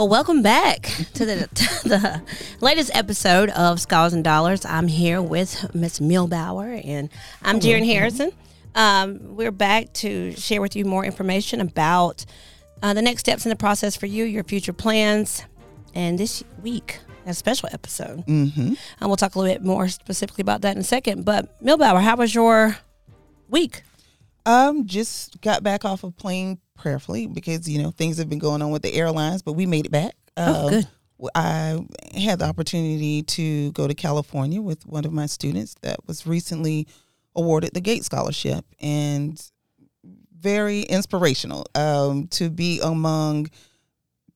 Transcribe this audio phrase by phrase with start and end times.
[0.00, 2.22] Well, welcome back to the, to the
[2.62, 4.64] latest episode of Scholars and Dollars.
[4.64, 7.10] I'm here with Miss Milbauer and
[7.42, 8.32] I'm Jaren Harrison.
[8.74, 12.24] Um, we're back to share with you more information about
[12.82, 15.44] uh, the next steps in the process for you, your future plans,
[15.94, 18.24] and this week a special episode.
[18.24, 18.68] Mm-hmm.
[18.68, 21.26] And we'll talk a little bit more specifically about that in a second.
[21.26, 22.78] But Milbauer, how was your
[23.50, 23.82] week?
[24.46, 28.62] Um, just got back off of plane prayerfully because you know things have been going
[28.62, 30.14] on with the airlines, but we made it back.
[30.36, 30.86] Oh, Um, good.
[31.34, 31.78] I
[32.18, 36.86] had the opportunity to go to California with one of my students that was recently
[37.36, 39.38] awarded the Gates Scholarship, and
[40.38, 43.48] very inspirational um, to be among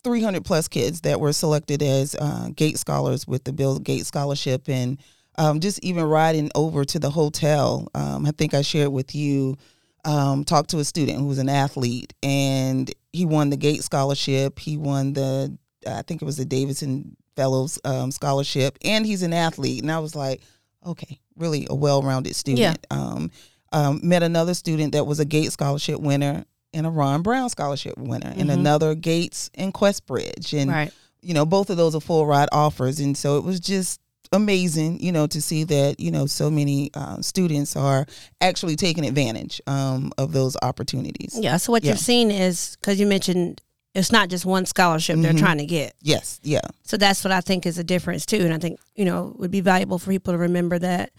[0.02, 4.68] 300 plus kids that were selected as uh, Gates scholars with the Bill Gates Scholarship,
[4.68, 4.98] and
[5.36, 7.88] um, just even riding over to the hotel.
[7.94, 9.56] Um, I think I shared with you.
[10.04, 14.58] Um, talked to a student who was an athlete, and he won the Gates Scholarship.
[14.58, 15.56] He won the,
[15.86, 19.82] I think it was the Davidson Fellows um, Scholarship, and he's an athlete.
[19.82, 20.42] And I was like,
[20.84, 22.86] okay, really a well-rounded student.
[22.90, 23.30] Um,
[23.72, 27.96] um, met another student that was a Gates Scholarship winner and a Ron Brown Scholarship
[27.96, 30.92] winner, and another Gates and Questbridge, and Right.
[31.22, 34.00] you know both of those are full ride offers, and so it was just
[34.34, 38.06] amazing, you know, to see that you know so many uh, students are
[38.40, 41.38] actually taking advantage um, of those opportunities.
[41.40, 41.56] Yeah.
[41.56, 41.92] So what Yeah.
[41.92, 43.60] you've seen is because you mentioned
[43.94, 45.94] it's not just one scholarship they're trying to get.
[46.02, 48.40] Yes, yeah, So that's what I think is a difference too.
[48.40, 51.12] And I think, you know, it would be valuable for people to remember that,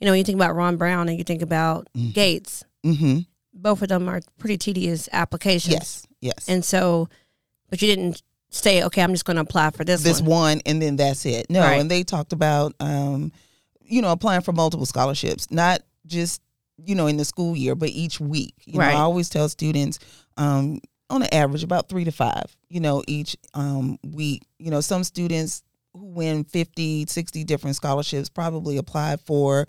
[0.00, 3.18] you know, when you think about Ron Brown and you think about Gates, mm-hmm.
[3.52, 5.74] both of them are pretty tedious applications.
[5.74, 6.48] yes, yes.
[6.48, 7.10] And so,
[7.68, 10.30] but you didn't say, okay, I'm just going to apply for this, this one.
[10.30, 11.48] one and then that's it.
[11.50, 11.80] No, Right.
[11.80, 13.32] and they talked about um,
[13.84, 16.40] you know, applying for multiple scholarships, not just,
[16.82, 18.54] you know, in the school year, but each week.
[18.64, 18.92] You Right.
[18.92, 19.98] know, I always tell students,
[20.36, 20.80] um,
[21.10, 24.44] on an average about three to five, you know, each um week.
[24.58, 29.66] You know, some students who win 50, 60 different scholarships probably apply for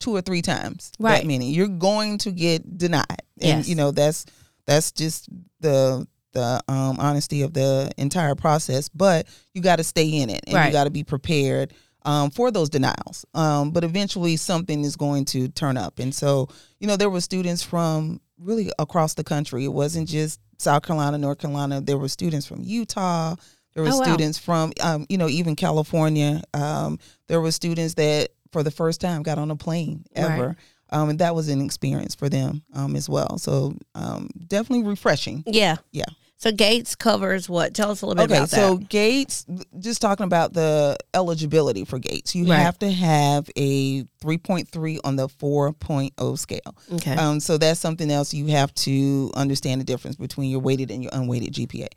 [0.00, 1.20] two or three times Right.
[1.20, 1.50] that many.
[1.52, 3.04] You're going to get denied.
[3.42, 3.68] And Yes.
[3.68, 4.24] you know, that's
[4.66, 5.28] that's just
[5.60, 8.88] the the um, honesty of the entire process.
[8.88, 10.66] But you got to stay in it, and Right.
[10.66, 11.72] you got to be prepared
[12.04, 13.24] um, for those denials.
[13.34, 15.98] Um, but eventually, something is going to turn up.
[15.98, 16.48] And so,
[16.78, 19.64] you know, there were students from really across the country.
[19.64, 21.80] It wasn't just South Carolina, North Carolina.
[21.80, 23.34] There were students from Utah.
[23.74, 24.04] There were Oh, wow.
[24.04, 26.42] students from, um, you know, even California.
[26.54, 26.98] Um,
[27.28, 30.48] there were students that, for the first time, got on a plane ever.
[30.48, 30.56] Right.
[30.90, 33.38] Um, and that was an experience for them um, as well.
[33.38, 35.42] So um, definitely refreshing.
[35.44, 35.76] Yeah.
[35.90, 36.04] Yeah.
[36.38, 37.72] So Gates covers what?
[37.72, 38.56] Tell us a little bit Okay, about that.
[38.56, 38.76] so.
[38.76, 39.46] Gates,
[39.78, 42.58] just talking about the eligibility for Gates, you Right.
[42.58, 46.76] have to have a 3.3 on the 4.0 scale.
[46.92, 47.14] Okay.
[47.16, 51.02] Um, so that's something else you have to understand the difference between your weighted and
[51.02, 51.88] your unweighted GPA.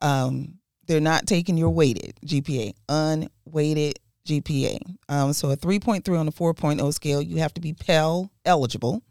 [0.00, 0.54] Um,
[0.86, 4.78] they're not taking your weighted GPA, unweighted GPA.
[5.08, 9.02] Um, so a 3.3 on the 4.0 scale, you have to be Pell eligible.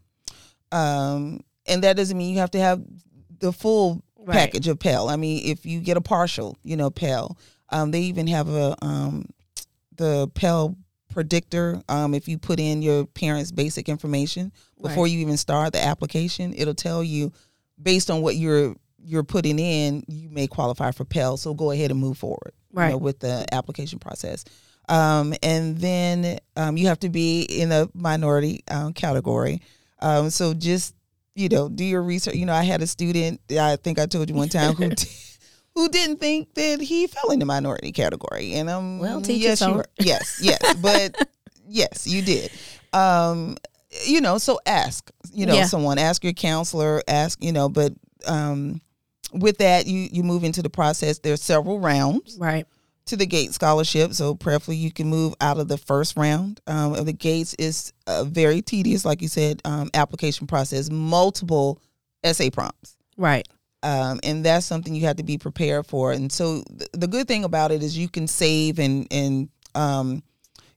[0.71, 2.81] Um, and that doesn't mean you have to have
[3.39, 4.35] the full Right.
[4.35, 5.07] package of Pell.
[5.09, 7.37] I mean, if you get a partial, you know, Pell,
[7.69, 9.25] um, they even have a um,
[9.95, 10.75] the Pell
[11.09, 11.81] predictor.
[11.89, 14.51] Um, if you put in your parents' basic information
[14.81, 15.11] before Right.
[15.11, 17.31] you even start the application, it'll tell you
[17.81, 21.37] based on what you're you're putting in, you may qualify for Pell.
[21.37, 22.51] So go ahead and move forward,
[22.87, 24.43] you know, with the application process.
[24.89, 29.61] Um, and then um, you have to be in a minority um, category.
[29.99, 30.93] Um, so just
[31.37, 32.35] you know, do your research.
[32.35, 33.39] You know, I had a student.
[33.51, 34.89] I think I told you one time who.
[35.75, 38.53] Who didn't think that he fell in the minority category?
[38.55, 39.85] And I'm Well, teach yes, you were.
[39.99, 41.27] yes, yes, but
[41.67, 42.49] yes, you did.
[42.93, 43.57] Um,
[44.07, 45.11] you know, so ask.
[45.31, 45.65] You know, Yeah.
[45.65, 47.03] someone ask your counselor.
[47.07, 47.43] Ask.
[47.43, 47.93] You know, but
[48.25, 48.81] um,
[49.33, 51.19] with that, you you move into the process.
[51.19, 52.65] There's several rounds right.
[53.07, 54.13] To the Gates scholarship.
[54.13, 57.53] So preferably you can move out of the first round um, of the Gates.
[57.55, 60.89] is a very tedious, like you said, um, application process.
[60.89, 61.81] Multiple
[62.23, 62.97] essay prompts.
[63.17, 63.47] Right.
[63.83, 66.11] Um, and that's something you have to be prepared for.
[66.11, 70.23] And so th- the good thing about it is you can save and and um,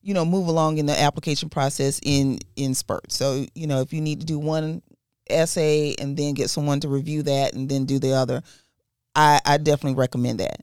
[0.02, 3.16] you know move along in the application process in in spurts.
[3.16, 4.82] So you know if you need to do one
[5.28, 8.42] essay and then get someone to review that and then do the other,
[9.14, 10.60] I, I definitely recommend that.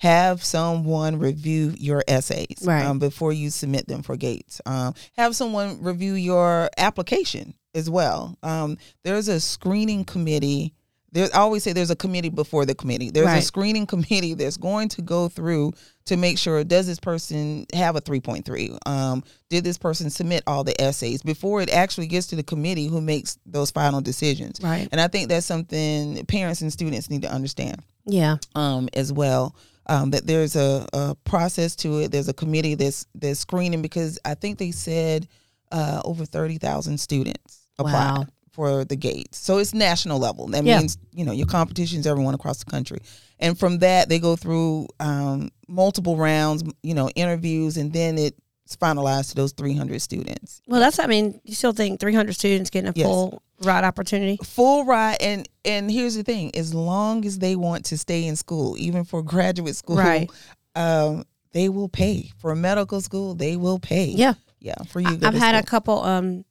[0.00, 2.84] Have someone review your essays Right.
[2.84, 4.60] um, before you submit them for Gates.
[4.64, 8.36] Um, have someone review your application as well.
[8.42, 10.72] Um, there's a screening committee.
[11.10, 13.10] There, I always say there's a committee before the committee.
[13.10, 13.38] There's Right.
[13.42, 15.72] a screening committee that's going to go through
[16.04, 18.78] to make sure does this person have a 3.3?
[18.86, 22.86] Um, did this person submit all the essays before it actually gets to the committee
[22.86, 24.60] who makes those final decisions?
[24.62, 24.86] Right.
[24.92, 28.36] And I think that's something parents and students need to understand Yeah.
[28.54, 29.56] um, as well.
[29.90, 32.12] Um, that there's a, a process to it.
[32.12, 35.26] There's a committee that's that's screening because I think they said
[35.72, 38.26] uh, over thirty thousand students applied Wow.
[38.52, 39.38] for the Gates.
[39.38, 40.46] So it's national level.
[40.48, 40.78] That Yeah.
[40.80, 42.98] means you know your competition's everyone across the country,
[43.38, 48.36] and from that they go through um, multiple rounds, you know, interviews, and then it's
[48.76, 50.60] finalized to those three hundred students.
[50.66, 50.98] Well, that's.
[50.98, 53.06] I mean, you still think 300 students getting a Yes.
[53.06, 54.38] full ride opportunity?
[54.44, 58.36] full ride and and here's the thing as long as they want to stay in
[58.36, 60.30] school even for graduate school Right.
[60.76, 64.34] um they will pay for medical school they will pay Yeah.
[64.60, 66.44] yeah for you I've had a couple um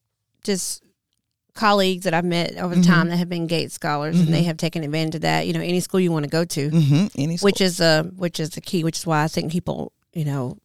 [0.43, 0.83] just
[1.53, 2.83] colleagues that I've met over Mm-hmm.
[2.83, 5.47] time that have been Gates scholars and they have taken advantage of that.
[5.47, 7.45] You know, any school you want to go to, Mhm, any school.
[7.47, 10.57] which is uh which is the key, which is why I think people, you know,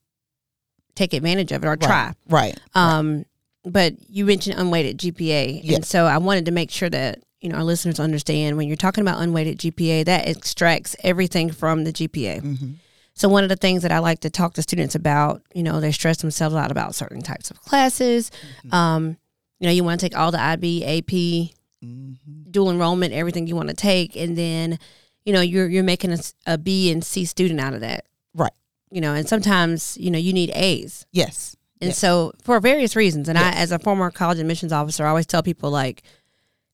[0.94, 2.12] take advantage of it or try.
[2.29, 3.25] right Um
[3.65, 5.61] but you mentioned unweighted GPA.
[5.62, 5.77] Yes.
[5.77, 8.77] And so I wanted to make sure that, you know, our listeners understand when you're
[8.77, 12.41] talking about unweighted GPA, that extracts everything from the GPA.
[12.41, 12.75] Mhm.
[13.15, 15.81] So one of the things that I like to talk to students about, you know,
[15.81, 18.33] they stress themselves out about certain types of classes.
[18.67, 18.75] Mm-hmm.
[18.75, 19.17] Um,
[19.61, 21.53] you know, you want to take all the IB, AP,
[21.85, 22.17] Mhm.
[22.50, 24.79] dual enrollment, everything you want to take, and then,
[25.25, 28.06] you know, you're you're making a, a B and C student out of that.
[28.35, 28.53] right
[28.93, 31.99] You know, and sometimes you know you need A's, yes and Yes.
[31.99, 33.29] so for various reasons.
[33.29, 33.56] And Yes.
[33.56, 36.03] I, as a former college admissions officer, I always tell people like,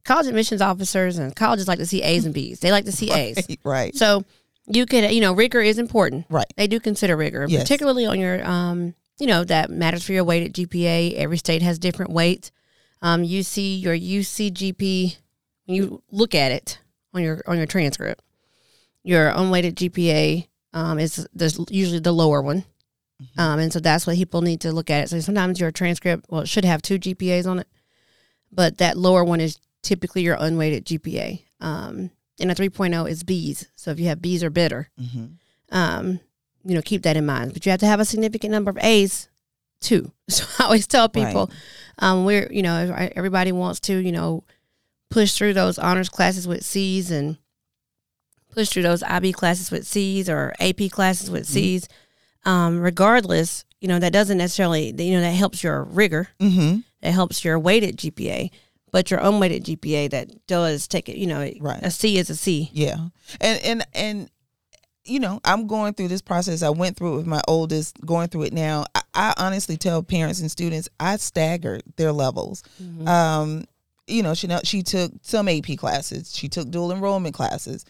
[0.04, 2.60] college admissions officers and colleges like to see A's and B's.
[2.60, 3.38] They like to see A's.
[3.64, 4.24] right So
[4.66, 6.26] you could, you know, rigor is important.
[6.28, 7.62] right They do consider rigor, Yes.
[7.62, 11.14] particularly on your, um, you know, that matters for your weighted GPA.
[11.14, 12.50] Every state has different weights.
[13.00, 15.16] Um, you see your UCGP
[15.66, 16.80] when you look at it
[17.14, 18.22] on your on your transcript.
[19.04, 21.26] Your unweighted GPA um, is
[21.70, 22.64] usually the lower one,
[23.22, 23.40] Mm-hmm.
[23.40, 25.04] um, and so that's what people need to look at.
[25.04, 25.08] It.
[25.10, 27.66] So sometimes your transcript, well, it should have two GPAs on it,
[28.52, 31.42] but that lower one is typically your unweighted GPA.
[31.60, 32.10] Um,
[32.40, 33.66] and a 3.0 is B's.
[33.74, 35.30] So if you have B's or better, Mhm.
[35.72, 36.20] um,
[36.64, 37.54] you know, keep that in mind.
[37.54, 39.28] But you have to have a significant number of A's
[39.80, 40.12] too.
[40.28, 41.50] So I always tell people,
[41.98, 42.76] um, we're, you know,
[43.16, 44.44] everybody wants to, you know,
[45.10, 47.36] push through those honors classes with C's and
[48.58, 51.88] push through those IB classes with C's or AP classes with C's.
[52.44, 56.82] Um, regardless, you know, that doesn't necessarily, you know, that helps your rigor, Mhm.
[57.02, 58.50] that helps your weighted GPA,
[58.90, 61.80] but your unweighted GPA that does take it, you know, Right.
[61.82, 62.70] a C is a C.
[62.72, 63.08] Yeah.
[63.40, 64.30] And and and
[65.04, 66.62] you know, I'm going through this process.
[66.62, 68.84] I went through it with my oldest, going through it now.
[68.94, 72.62] I, I honestly tell parents and students, I staggered their levels.
[72.82, 73.08] Mm-hmm.
[73.08, 73.64] Um,
[74.06, 77.84] you know, she know she took some AP classes, she took dual enrollment classes,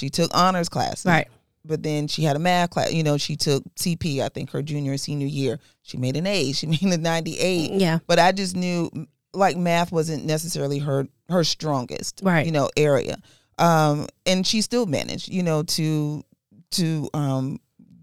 [0.00, 1.06] she took honors classes.
[1.06, 1.28] Right.
[1.64, 4.62] But then she had a math class, you know, she took CP, I think her
[4.62, 5.60] junior and senior year.
[5.82, 7.98] She made an A, she made a 98 Yeah.
[8.06, 8.90] but I just knew
[9.34, 12.44] like math wasn't necessarily her her strongest Right.
[12.46, 13.16] you know area
[13.58, 16.24] um and she still managed you know to
[16.72, 17.60] to um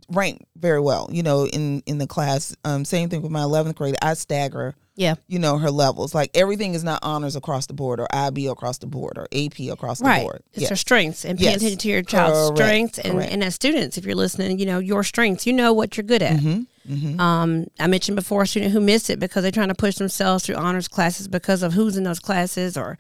[0.10, 3.76] rank very well you know in in the class um same thing with my 11th
[3.76, 5.16] grade I stagger Yeah.
[5.28, 8.80] you know her levels like everything is not honors across the board or IB across
[8.80, 10.24] the board or AP across the right.
[10.24, 11.58] board It's yeah their strengths and paying Yes.
[11.62, 12.58] attention to your child's Correct.
[12.58, 13.32] strengths and, Correct.
[13.32, 16.24] and as students, if you're listening, you know, your strengths, you know what you're good
[16.24, 16.40] at.
[16.40, 19.76] hmm hmm Um, I mentioned before a student who missed it because they're trying to
[19.76, 22.98] push themselves through honors classes because of who's in those classes or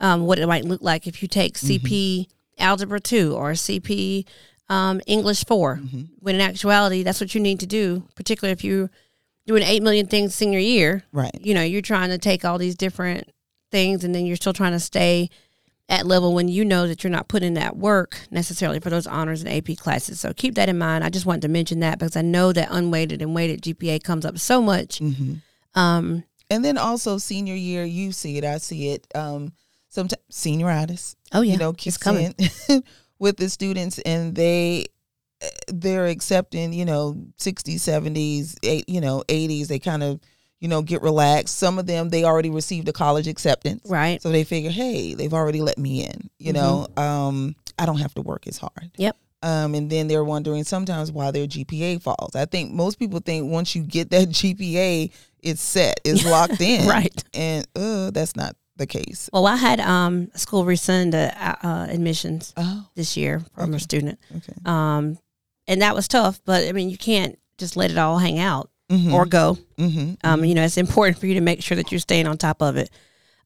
[0.00, 1.86] um, what it might look like if you take Mm-hmm.
[1.86, 2.26] CP
[2.58, 4.24] Algebra 2 or CP
[4.70, 5.76] um, English 4.
[5.76, 6.00] Mm-hmm.
[6.20, 8.90] When in actuality, that's what you need to do, particularly if you're
[9.46, 11.04] doing 8 million things senior year.
[11.12, 13.30] right You know, you're trying to take all these different
[13.70, 15.28] things and then you're still trying to stay
[15.88, 19.42] at level when you know that you're not putting that work necessarily for those honors
[19.42, 20.18] and AP classes.
[20.18, 21.04] So keep that in mind.
[21.04, 24.24] I just wanted to mention that because I know that unweighted and weighted GPA comes
[24.24, 24.98] up so much.
[24.98, 25.34] hmm
[25.74, 29.52] Um, and then also senior year you see it I see it um
[29.88, 32.34] sometimes senioritis oh yeah, you know, it's coming.
[32.68, 32.82] in
[33.18, 34.86] with the students and they
[35.68, 39.66] they're accepting, you know, 60s, 70s, eight, you know, 80s.
[39.68, 40.20] They kind of,
[40.60, 41.56] you know, get relaxed.
[41.58, 43.82] Some of them they already received a college acceptance.
[43.88, 44.20] Right.
[44.22, 46.30] So they figure, hey, they've already let me in.
[46.38, 48.72] You know, um, I don't have to work as hard.
[48.76, 49.02] Mm-hmm.
[49.02, 49.16] Yep.
[49.42, 52.34] Um, and then they're wondering sometimes why their GPA falls.
[52.34, 55.12] I think most people think once you get that GPA,
[55.42, 56.88] it's set, it's locked in.
[56.88, 57.24] Right.
[57.34, 59.28] And uh, that's not the case.
[59.32, 61.30] Well, I had um, school rescind uh,
[61.62, 64.54] uh, admissions Oh, this year from a student, okay.
[64.64, 65.18] um,
[65.68, 66.40] and that was tough.
[66.44, 69.12] But I mean, you can't just let it all hang out Mhm.
[69.12, 69.56] or go.
[69.78, 70.16] Mhm.
[70.24, 72.60] Um, you know, it's important for you to make sure that you're staying on top
[72.62, 72.90] of it.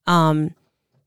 [0.07, 0.55] Um,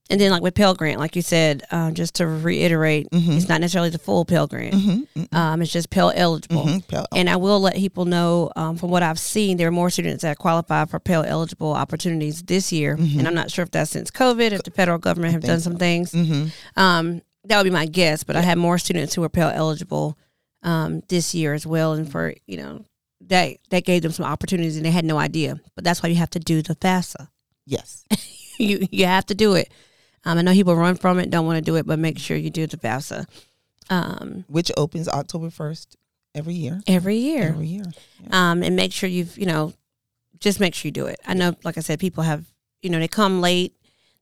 [0.10, 3.38] and then, like with Pell Grant, like you said, uh, just to reiterate, Mhm.
[3.38, 4.74] it's not necessarily the full Pell Grant.
[4.76, 5.08] Mhm.
[5.16, 5.34] Mhm.
[5.36, 6.66] Um, it's just Pell eligible.
[6.66, 6.86] Mhm.
[6.88, 9.90] Pell- And I will let people know um, from what I've seen, there are more
[9.90, 12.96] students that qualify for Pell eligible opportunities this year.
[12.96, 15.78] And I'm not sure if that's since COVID, if the federal government have done some
[15.78, 16.12] things.
[16.12, 16.52] Mhm.
[16.76, 20.18] Um, that would be my guess, but I had more students who were Pell eligible
[20.64, 22.86] um, this year as well, and for you know
[23.28, 25.60] that that gave them some opportunities and they had no idea.
[25.76, 27.28] But that's why you have to do the FAFSA.
[27.66, 28.06] Yes,
[28.58, 29.72] you you have to do it.
[30.24, 32.38] Um, I know people run from it, don't want to do it, but make sure
[32.38, 33.26] you do the FAFSA.
[33.90, 35.98] Um, which opens October first
[36.34, 36.82] every year.
[36.88, 37.50] Every year.
[37.50, 37.86] Every year.
[38.24, 38.52] Yeah.
[38.52, 39.74] Um, and make sure you've you know,
[40.40, 41.20] just make sure you do it.
[41.26, 42.46] I know, like I said, people have
[42.82, 43.74] you know they come late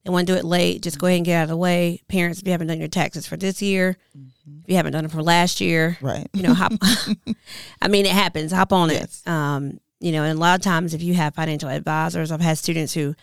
[0.03, 0.81] they want to do it late.
[0.81, 2.01] Just go ahead and get out of the way.
[2.07, 4.59] Parents, if you haven't done your taxes for this year, mm-hmm.
[4.63, 6.27] if you haven't done it for last year, right?
[6.33, 6.73] You know, hop.
[7.81, 8.51] I mean, it happens.
[8.51, 9.21] Hop on yes.
[9.25, 9.29] it.
[9.29, 12.57] Um, you know, and a lot of times, if you have financial advisors, I've had
[12.57, 13.15] students who,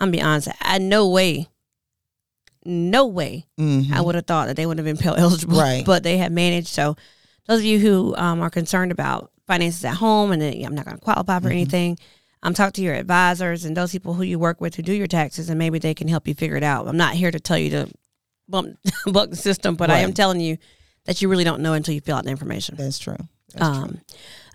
[0.00, 1.48] I'm be honest, I no way,
[2.64, 3.92] no way, mm-hmm.
[3.92, 5.84] I would have thought that they would have been Pell eligible, right?
[5.84, 6.68] But they have managed.
[6.68, 6.96] So,
[7.46, 10.96] those of you who um, are concerned about finances at home and I'm not going
[10.96, 11.52] to qualify for mm-hmm.
[11.52, 11.98] anything
[12.44, 15.06] um, talk to your advisors and those people who you work with who do your
[15.06, 16.86] taxes, and maybe they can help you figure it out.
[16.86, 17.88] I'm not here to tell you to
[18.48, 19.96] bump buck the system, but right.
[19.96, 20.58] I am telling you
[21.06, 22.76] that you really don't know until you fill out the information.
[22.76, 23.16] That's true.
[23.54, 24.00] That's um, true.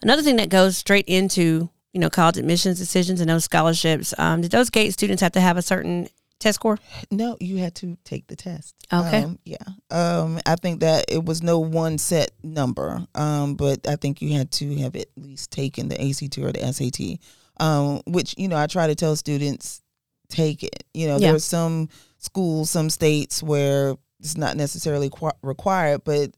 [0.03, 4.13] Another thing that goes straight into you know college admissions decisions and those scholarships.
[4.17, 6.07] Um, did those GATE students have to have a certain
[6.39, 6.77] test score?
[7.11, 8.75] No, you had to take the test.
[8.93, 9.23] Okay.
[9.23, 9.57] Um, yeah.
[9.89, 14.33] Um, I think that it was no one set number, um, but I think you
[14.37, 17.19] had to have at least taken the ACT or the SAT
[17.59, 19.81] um, which you know I try to tell students
[20.29, 20.83] take it.
[20.93, 21.31] You know, yeah.
[21.31, 26.31] there's some schools, some states where it's not necessarily qu- required, but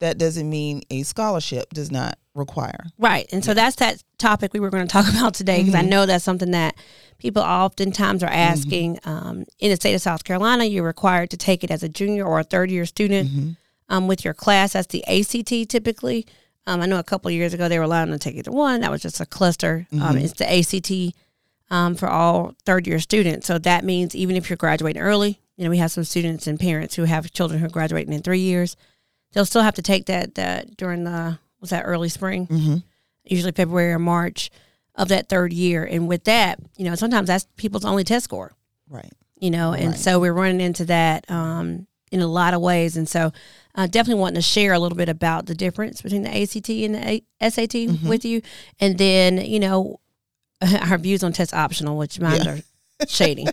[0.00, 2.84] that doesn't mean a scholarship does not require.
[2.98, 3.26] Right.
[3.32, 5.86] And so that's that topic we were going to talk about today because mm-hmm.
[5.86, 6.76] I know that's something that
[7.18, 8.36] people oftentimes are mm-hmm.
[8.36, 8.96] asking.
[8.96, 9.08] Mm-hmm.
[9.08, 12.24] Um, in the state of South Carolina, you're required to take it as a junior
[12.24, 13.50] or a third year student mm-hmm.
[13.88, 14.74] um, with your class.
[14.74, 16.26] That's the ACT typically.
[16.66, 18.80] Um, I know a couple years ago they were allowing to take either one.
[18.80, 19.86] That was just a cluster.
[19.92, 20.08] Um, mm-hmm.
[20.08, 21.14] Um, it's the ACT
[21.70, 23.46] um, for all third year students.
[23.46, 26.60] So that means even if you're graduating early, you know, we have some students and
[26.60, 28.76] parents who have children who are graduating in three years.
[29.32, 32.76] They'll still have to take that that during the was that early spring, mm-hmm.
[33.24, 34.50] usually February or March
[34.94, 35.84] of that third year.
[35.84, 38.52] And with that, you know, sometimes that's people's only test score.
[38.88, 39.12] Right.
[39.38, 39.98] You know, and right.
[39.98, 42.96] so we're running into that um, in a lot of ways.
[42.96, 43.32] And so
[43.76, 46.94] uh, definitely wanting to share a little bit about the difference between the ACT and
[46.94, 48.08] the a- SAT mm-hmm.
[48.08, 48.40] with you.
[48.80, 50.00] And then, you know,
[50.82, 52.50] our views on test optional, which mine yeah.
[52.54, 52.58] are
[53.06, 53.46] shady.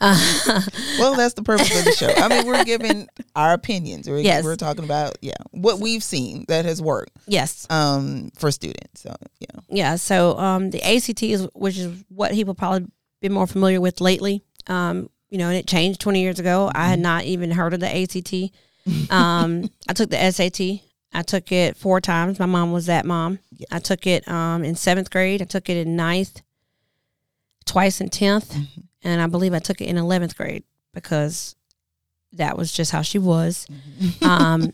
[0.00, 0.36] Uh,
[0.98, 2.12] well, that's the purpose of the show.
[2.14, 4.08] I mean, we're giving our opinions.
[4.08, 4.44] We're, yes.
[4.44, 7.16] we're talking about, yeah, what we've seen that has worked.
[7.26, 7.66] Yes.
[7.70, 9.00] Um, for students.
[9.00, 9.60] So, yeah.
[9.70, 9.96] Yeah.
[9.96, 12.88] So, um, the ACT is, which is what people probably
[13.22, 14.42] been more familiar with lately.
[14.66, 16.66] Um, you know, and it changed 20 years ago.
[16.68, 16.76] Mm-hmm.
[16.76, 17.02] I had mm-hmm.
[17.02, 18.52] not even heard of the ACT.
[19.10, 20.80] Um, I took the SAT.
[21.12, 22.38] I took it four times.
[22.38, 23.38] My mom was that mom.
[23.50, 23.66] Yeah.
[23.70, 25.42] I took it um, in seventh grade.
[25.42, 26.40] I took it in ninth,
[27.66, 28.80] twice in 10th, mm-hmm.
[29.02, 31.54] and I believe I took it in eleventh grade because
[32.32, 33.66] that was just how she was.
[34.00, 34.24] Mm-hmm.
[34.24, 34.72] um,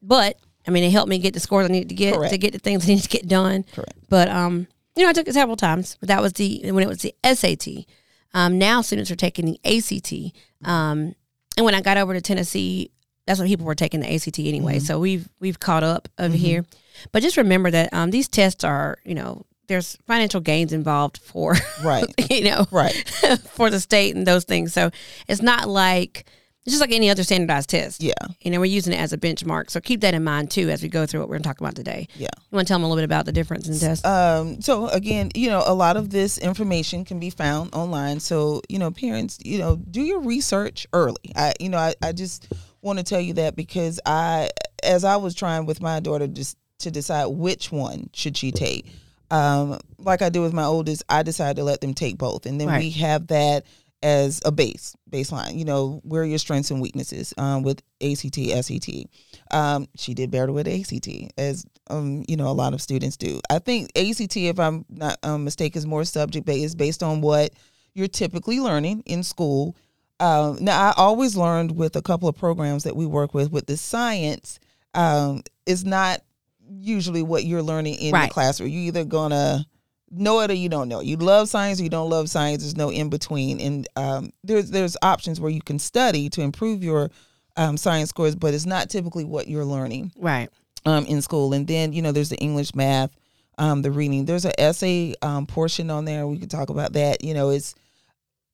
[0.00, 2.32] but I mean, it helped me get the scores I needed to get Correct.
[2.32, 3.64] to get the things I needed to get done.
[3.64, 3.94] Correct.
[4.08, 4.66] But um,
[4.96, 5.96] you know, I took it several times.
[6.00, 7.86] But that was the when it was the SAT.
[8.34, 10.34] Um, now students are taking the ACT.
[10.64, 11.14] Um,
[11.56, 12.90] and when I got over to Tennessee,
[13.26, 14.76] that's when people were taking the ACT anyway.
[14.76, 14.84] Mm-hmm.
[14.84, 16.44] So we've we've caught up over mm-hmm.
[16.44, 16.66] here.
[17.12, 21.56] But just remember that um, these tests are, you know, there's financial gains involved for
[21.82, 23.08] right, you know, right
[23.54, 24.72] for the state and those things.
[24.72, 24.90] So
[25.28, 26.26] it's not like
[26.64, 28.02] it's just like any other standardized test.
[28.02, 28.12] Yeah.
[28.40, 29.68] You know, we're using it as a benchmark.
[29.68, 31.60] So keep that in mind too as we go through what we're going to talk
[31.60, 32.06] about today.
[32.14, 32.28] Yeah.
[32.36, 34.04] You want to tell them a little bit about the difference in tests?
[34.04, 38.20] Um, so again, you know, a lot of this information can be found online.
[38.20, 41.32] So, you know, parents, you know, do your research early.
[41.34, 42.46] I, you know, I, I just
[42.82, 44.50] want to tell you that because I,
[44.82, 48.86] as I was trying with my daughter just to decide which one should she take,
[49.30, 52.44] um, like I do with my oldest, I decided to let them take both.
[52.44, 52.80] And then right.
[52.80, 53.64] we have that–
[54.02, 55.56] as a base baseline.
[55.56, 59.06] You know, where are your strengths and weaknesses um, with ACT, SAT.
[59.50, 61.08] Um, she did better with ACT,
[61.38, 63.40] as um, you know, a lot of students do.
[63.50, 67.52] I think ACT, if I'm not um, mistaken, is more subject based, based on what
[67.94, 69.76] you're typically learning in school.
[70.22, 73.66] Um, now, I always learned with a couple of programs that we work with, with
[73.66, 74.60] the science,
[74.94, 76.20] um, is not
[76.64, 78.28] usually what you're learning in right.
[78.28, 78.70] the classroom.
[78.70, 79.66] You're either gonna
[80.12, 81.00] know it or you don't know.
[81.00, 82.62] You love science or you don't love science.
[82.62, 83.60] There's no in between.
[83.60, 87.10] And um, there's there's options where you can study to improve your
[87.56, 90.50] um, science scores, but it's not typically what you're learning right
[90.86, 91.52] um, in school.
[91.52, 93.10] And then you know there's the English, math,
[93.58, 94.24] um, the reading.
[94.24, 96.28] There's an essay um, portion on there.
[96.28, 97.24] We can talk about that.
[97.24, 97.74] You know, it's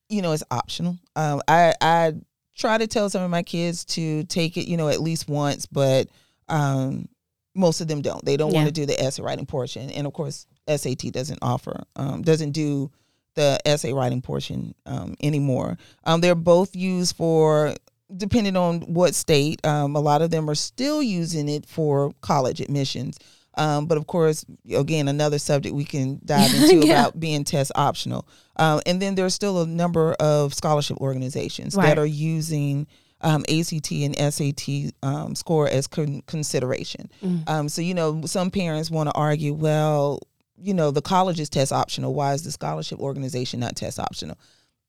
[0.08, 0.98] you know it's optional.
[1.16, 2.14] Um, I I
[2.56, 4.68] try to tell some of my kids to take it.
[4.68, 6.08] You know, at least once, but
[6.48, 7.08] um,
[7.54, 8.24] most of them don't.
[8.24, 8.58] They don't yeah.
[8.58, 12.52] want to do the essay writing portion, and of course, SAT doesn't offer, um, doesn't
[12.52, 12.90] do
[13.34, 15.78] the essay writing portion um, anymore.
[16.04, 17.74] Um, they're both used for
[18.16, 22.60] depending on what state, um, a lot of them are still using it for college
[22.60, 23.18] admissions.
[23.58, 27.00] Um, but of course, again, another subject we can dive into Yeah.
[27.00, 28.26] about being test optional.
[28.56, 31.86] Um, and then there's still a number of scholarship organizations Right.
[31.86, 32.86] that are using
[33.20, 37.10] um, ACT and SAT um, score as con- consideration.
[37.22, 37.48] Mm.
[37.48, 40.20] Um, so, you know, some parents want to argue, well,
[40.60, 42.14] you know, the college is test optional.
[42.14, 44.38] Why is the scholarship organization not test optional?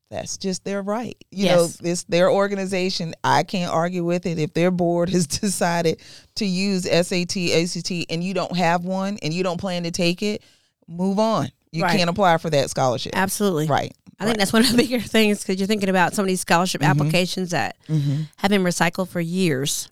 [0.09, 1.15] That's just their right.
[1.31, 1.81] You Yes.
[1.81, 3.13] know, it's their organization.
[3.23, 4.39] I can't argue with it.
[4.39, 6.01] If their board has decided
[6.35, 10.23] to use SAT, ACT, and you don't have one and you don't plan to take
[10.23, 10.41] it,
[10.87, 11.49] move on.
[11.71, 11.95] You Right.
[11.97, 13.11] can't apply for that scholarship.
[13.15, 13.67] Absolutely.
[13.67, 13.93] Right.
[14.19, 16.41] I think that's one of the bigger things because you're thinking about some of these
[16.41, 16.89] scholarship Mm-hmm.
[17.01, 19.89] applications that hmm have been recycled for years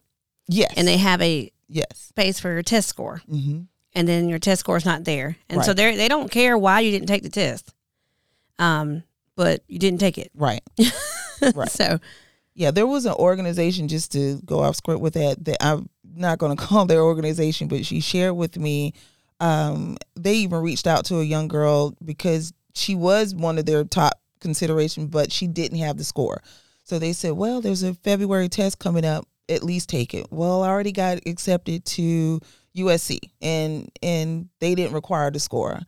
[0.47, 0.73] Yes.
[0.75, 1.85] and they have a yes.
[1.93, 3.61] space for your test score hmm
[3.93, 5.37] and then your test score is not there.
[5.49, 7.73] And so they they don't care why you didn't take the test.
[8.59, 9.03] Um,
[9.37, 10.29] but you didn't take it.
[10.35, 10.61] Right.
[11.53, 11.69] Right.
[11.69, 11.99] So
[12.55, 16.39] Yeah, there was an organization just to go off script with that that I'm not
[16.39, 18.93] going to call their organization, but she shared with me.
[19.39, 23.83] Um, they even reached out to a young girl because she was one of their
[23.83, 26.41] top consideration, but she didn't have the score.
[26.83, 29.27] So they said, "Well, there's a February test coming up.
[29.47, 32.39] At least take it." Well, I already got accepted to
[32.75, 35.81] USC, and and they didn't require the score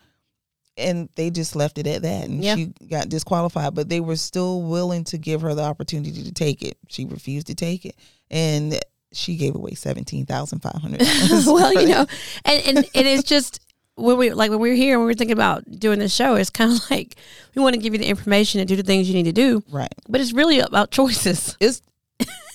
[0.80, 2.56] and they just left it at that and Yeah.
[2.56, 6.62] she got disqualified but they were still willing to give her the opportunity to take
[6.64, 7.96] it she refused to take it
[8.32, 8.80] and
[9.12, 12.06] she gave away $17,500 well, you know,
[12.46, 13.60] and, and and it's just
[13.96, 16.36] when we like when we were here and we were thinking about doing this show,
[16.36, 17.16] it's kind of like
[17.56, 19.64] we want to give you the information and do the things you need to do,
[19.72, 21.58] right but it's really about choices.
[21.60, 21.82] it's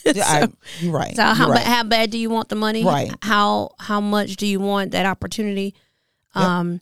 [0.05, 0.49] yeah, I,
[0.81, 1.63] you're right So how right.
[1.65, 2.85] how bad do you want the money?
[2.85, 3.13] Right.
[3.23, 5.75] How how much do you want that opportunity?
[6.37, 6.45] Yep.
[6.45, 6.81] Um,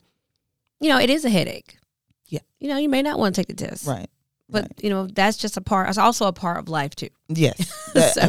[0.82, 1.76] you know, it is a headache.
[2.26, 2.40] Yeah.
[2.60, 3.86] You know, you may not want to take the test.
[3.86, 4.08] right
[4.50, 4.72] But right.
[4.84, 5.88] you know, that's just a part.
[5.88, 7.08] It's also a part of life too.
[7.28, 7.56] yes
[7.94, 8.28] That- So-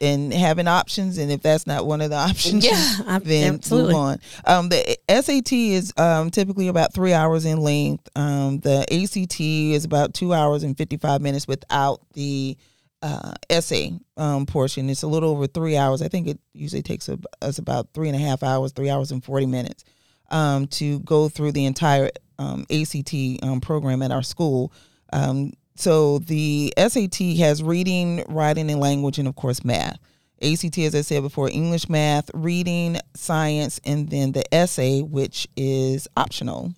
[0.00, 2.64] and having options and if that's not one of the options
[3.04, 3.94] I- then absolutely.
[3.94, 4.18] move on.
[4.44, 8.08] Um, the SAT is um, typically about three hours in length.
[8.14, 12.56] Um, the ACT is about two hours and 55 minutes without the
[13.02, 14.88] uh, essay um, portion.
[14.88, 16.00] It's a little over three hours.
[16.00, 17.08] I think it usually takes
[17.42, 19.82] us about three and a half hours, three hours and 40 minutes
[20.30, 24.72] um, to go through the entire um, ACT um, program at our school.
[25.12, 29.98] Um, so the SAT has reading, writing, and language, and of course math.
[30.42, 36.06] ACT, as I said before, English, math, reading, science, and then the essay, which is
[36.16, 36.72] optional.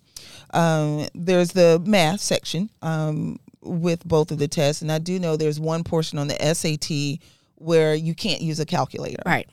[0.53, 5.37] Um, there's the math section um, with both of the tests, and I do know
[5.37, 7.19] there's one portion on the SAT
[7.55, 9.21] where you can't use a calculator.
[9.25, 9.47] Right.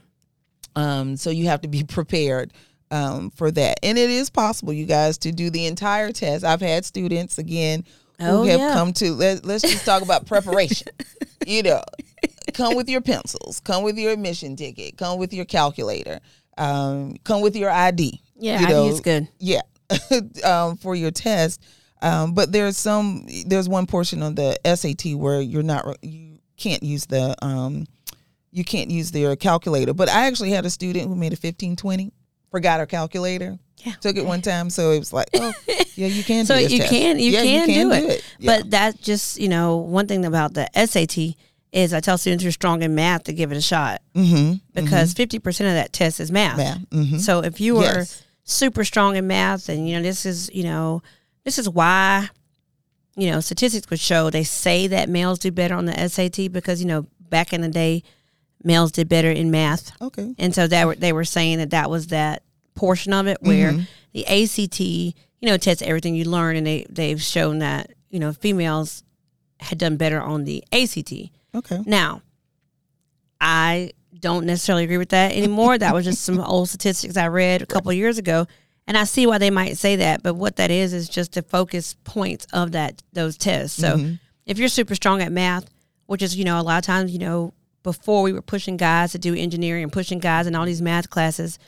[0.75, 2.53] Um, so you have to be prepared
[2.91, 3.79] um, for that.
[3.83, 6.45] And it is possible, you guys, to do the entire test.
[6.45, 7.85] I've had students, again,
[8.21, 8.73] who Oh, have yeah.
[8.75, 10.89] come to, let, let's just talk about preparation.
[11.47, 11.83] you know,
[12.55, 16.21] come with your pencils, come with your admission ticket, come with your calculator,
[16.57, 18.21] um, come with your ID.
[18.37, 19.29] Yeah, you know, think it's good.
[19.39, 19.61] yeah
[20.45, 21.61] um, for your test
[22.03, 26.83] um, but there's some there's one portion on the SAT where you're not you can't
[26.83, 27.85] use the um,
[28.53, 32.13] you can't use their calculator but I actually had a student who made a 1520
[32.51, 33.93] forgot her calculator Yeah.
[34.01, 35.53] took it one time so it was like oh
[35.95, 36.91] yeah you can So do you test.
[36.91, 38.25] can you Yeah, can, do, it.
[38.39, 38.59] Yeah.
[38.59, 41.37] But that just you know one thing about the SAT
[41.73, 44.55] is I tell students who are strong in math to give it a shot mm-hmm,
[44.75, 46.57] because 50 percent of that test is math.
[46.57, 47.19] math mm-hmm.
[47.19, 48.23] So if you are Yes.
[48.45, 51.03] super strong in math, and you know this is you know
[51.45, 52.29] this is why
[53.17, 56.81] you know statistics would show they say that males do better on the SAT because
[56.81, 58.03] you know back in the day
[58.65, 61.89] males did better in math, okay and so that were, they were saying that that
[61.91, 62.43] was that
[62.75, 63.83] portion of it where Mm-hmm.
[64.13, 65.15] the ACT you
[65.49, 69.03] know tests everything you learn, and they they've shown that you know females
[69.61, 71.13] had done better on the ACT.
[71.55, 72.23] okay Now,
[73.41, 75.79] I don't necessarily agree with that anymore.
[75.79, 78.47] that was just some old statistics I read a couple of years ago,
[78.87, 80.23] and I see why they might say that.
[80.23, 83.81] But what that is is just the focus points of that those tests.
[83.81, 84.17] So
[84.47, 85.69] if you're super strong at math,
[86.07, 89.13] which is you know a lot of times you know before we were pushing guys
[89.13, 91.59] to do engineering and pushing guys in all these math classes,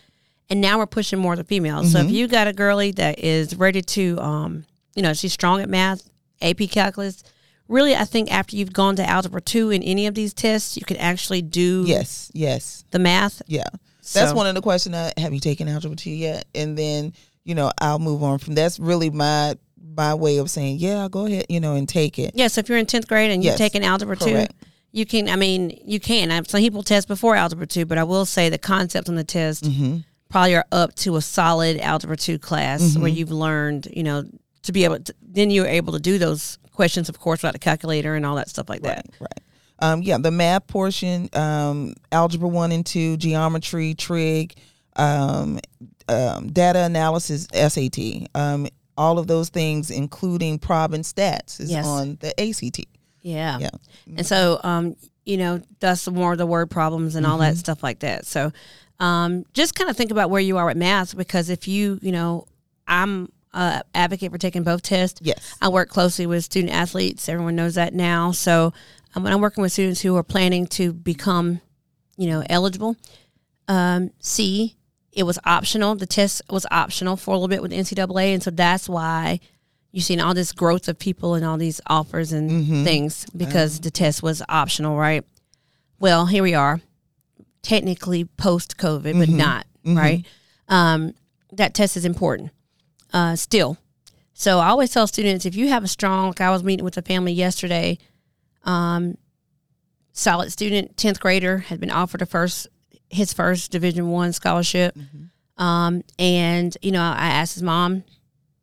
[0.49, 1.92] and now we're pushing more the females.
[1.92, 4.64] So if you got a girlie that is ready to, um,
[4.96, 6.09] you know, she's strong at math,
[6.42, 7.23] AP calculus.
[7.68, 10.85] Really, I think after you've gone to algebra two in any of these tests, you
[10.85, 13.42] can actually do yes yes the math.
[13.46, 13.68] Yeah.
[14.12, 14.96] That's one of the questions.
[14.96, 16.46] I, have you taken algebra two yet?
[16.53, 17.12] And then,
[17.44, 19.55] you know, I'll move on from that's really my
[19.94, 22.33] my way of saying, yeah, go ahead, you know, and take it.
[22.35, 24.53] Yeah, so if you're in tenth grade and you've Yes, taken algebra correct.
[24.61, 25.29] two, you can.
[25.29, 26.31] I mean, you can.
[26.31, 29.24] I, some people test before algebra two, but I will say the concepts on the
[29.24, 29.98] test Mm-hmm.
[30.29, 34.24] probably are up to a solid algebra two class where you've learned, you know,
[34.62, 34.98] to be able.
[35.00, 38.37] to Then you're able to do those questions, of course, without a calculator and all
[38.37, 39.07] that stuff like that.
[39.20, 39.40] Right, right.
[39.83, 44.55] Um, yeah, the math portion, um, algebra one and two, geometry, trig,
[44.96, 45.59] um,
[46.09, 48.29] um, data analysis, SAT.
[48.35, 48.66] Um,
[48.98, 51.87] all of those things, including prob and stats, is Yes.
[51.87, 52.85] on the ACT.
[53.22, 53.59] Yeah.
[53.59, 53.70] Yeah.
[54.16, 57.83] And so, um, you know, that's more of the word problems and all that stuff
[57.83, 58.26] like that.
[58.26, 58.52] So,
[58.98, 62.12] um, just kind of think about where you are with math because if you, you
[62.12, 62.46] know,
[62.87, 65.20] I'm a advocate for taking both tests.
[65.22, 65.56] Yes.
[65.61, 67.28] I work closely with student athletes.
[67.28, 68.33] Everyone knows that now.
[68.33, 68.72] So,
[69.14, 71.61] um, when I'm working with students who are planning to become,
[72.16, 72.96] you know, eligible,
[73.66, 74.76] um, C,
[75.12, 75.94] it was optional.
[75.96, 79.40] The test was optional for a little bit with NCAA, and so that's why
[79.92, 83.90] you've seen all this growth of people and all these offers and things because the
[83.90, 85.24] test was optional, right?
[85.98, 86.81] Well, here we are,
[87.62, 90.24] technically post COVID, but not right.
[90.68, 91.14] Um,
[91.53, 92.50] that test is important
[93.12, 93.76] uh, still.
[94.33, 96.96] So I always tell students if you have a strong, like I was meeting with
[96.96, 97.98] a family yesterday,
[98.64, 99.18] um,
[100.12, 102.66] solid student, tenth grader, had been offered a first
[103.11, 104.96] his first Division One scholarship,
[105.59, 108.05] um, and you know I asked his mom,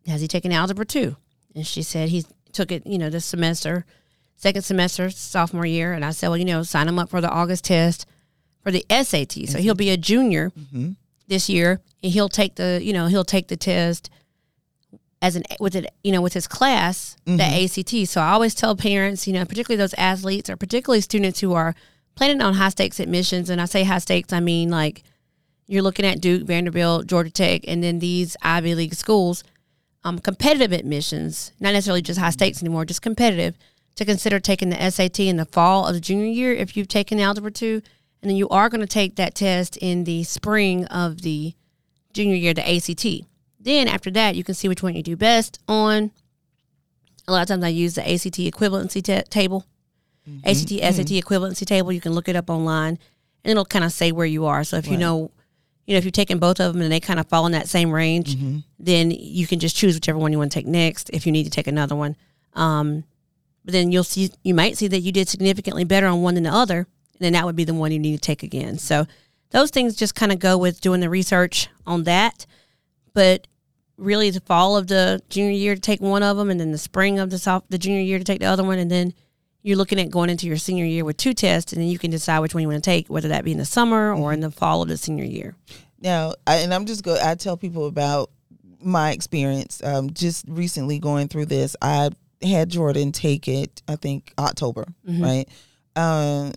[0.07, 1.17] has he taken algebra two?
[1.55, 3.85] And she said he took it, you know, this semester,
[4.35, 7.29] second semester, sophomore year, and I said, well, you know, sign him up for the
[7.29, 8.05] August test
[8.63, 9.47] for the SAT.
[9.47, 10.51] So he'll be a junior
[11.27, 14.09] this year, and he'll take the, you know, he'll take the test
[15.21, 18.07] as an with it, you know, with his class, the ACT.
[18.07, 21.73] So I always tell parents, you know, particularly those athletes or particularly students who are
[22.15, 25.03] planning on high stakes admissions, and I say high stakes, I mean like
[25.65, 29.43] you're looking at Duke, Vanderbilt, Georgia Tech, and then these Ivy League schools,
[30.07, 33.57] um, competitive admissions, not necessarily just high stakes anymore, just competitive,
[33.95, 37.19] to consider taking the SAT in the fall of the junior year if you've taken
[37.19, 37.81] Algebra 2.
[38.21, 41.55] And then you are going to take that test in the spring of the
[42.13, 43.27] junior year, the ACT.
[43.59, 46.11] Then after that, you can see which one you do best on.
[47.27, 49.65] A lot of times I use the ACT equivalency ta- table,
[50.45, 51.91] ACT SAT equivalency table.
[51.91, 52.97] You can look it up online,
[53.43, 54.63] and it'll kind of say where you are.
[54.63, 55.31] So if you know,
[55.88, 57.67] you know, if you're taking both of them and they kind of fall in that
[57.69, 58.36] same range,
[58.78, 61.10] then you can just choose whichever one you want to take next.
[61.12, 62.15] If you need to take another one,
[62.54, 63.06] um,
[63.63, 66.43] but then you'll see you might see that you did significantly better on one than
[66.43, 68.78] the other, and then that would be the one you need to take again.
[68.78, 69.08] So
[69.52, 72.45] those things just kind of go with doing the research on that.
[73.13, 73.47] But
[73.97, 76.78] really, the fall of the junior year to take one of them, and then the
[76.78, 79.13] spring of the soph- the junior year to take the other one, and then
[79.67, 82.10] you're looking at going into your senior year with two tests, and then you can
[82.10, 84.39] decide which one you want to take, whether that be in the summer or in
[84.39, 85.56] the fall of the senior year.
[85.99, 87.17] Now, I, and I'm just go.
[87.21, 88.30] I tell people about
[88.82, 89.84] my experience.
[89.84, 93.82] Um, just recently going through this, I had Jordan take it.
[93.88, 95.45] I think October, right?
[95.95, 96.53] Um,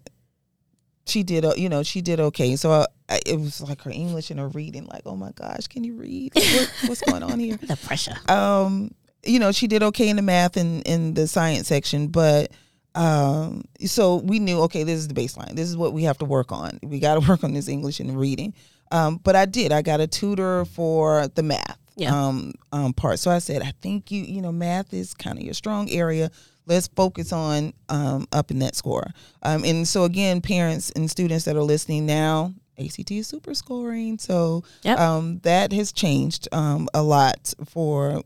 [1.06, 1.44] she did.
[1.44, 2.54] uh, You know, she did okay.
[2.56, 4.84] So uh, I, it was like her English and her reading.
[4.86, 6.32] Like, oh my gosh, can you read?
[6.34, 7.56] What, what's going on here?
[7.56, 8.14] The pressure.
[8.28, 8.92] um,
[9.24, 12.52] you know, she did okay in the math and in the science section, but
[12.94, 15.54] um, so we knew okay, this is the baseline.
[15.54, 16.78] This is what we have to work on.
[16.82, 18.54] We got to work on this English and reading.
[18.92, 19.70] Um, but I did.
[19.72, 22.12] I got a tutor for the math Yeah.
[22.12, 23.20] um, um, part.
[23.20, 26.30] So I said, I think you, you know, math is kind of your strong area.
[26.66, 29.06] Let's focus on um, up in that score.
[29.42, 34.18] Um, and so again, parents and students that are listening now, ACT is super scoring.
[34.18, 34.98] So Yep.
[34.98, 38.22] um, that has changed um, a lot for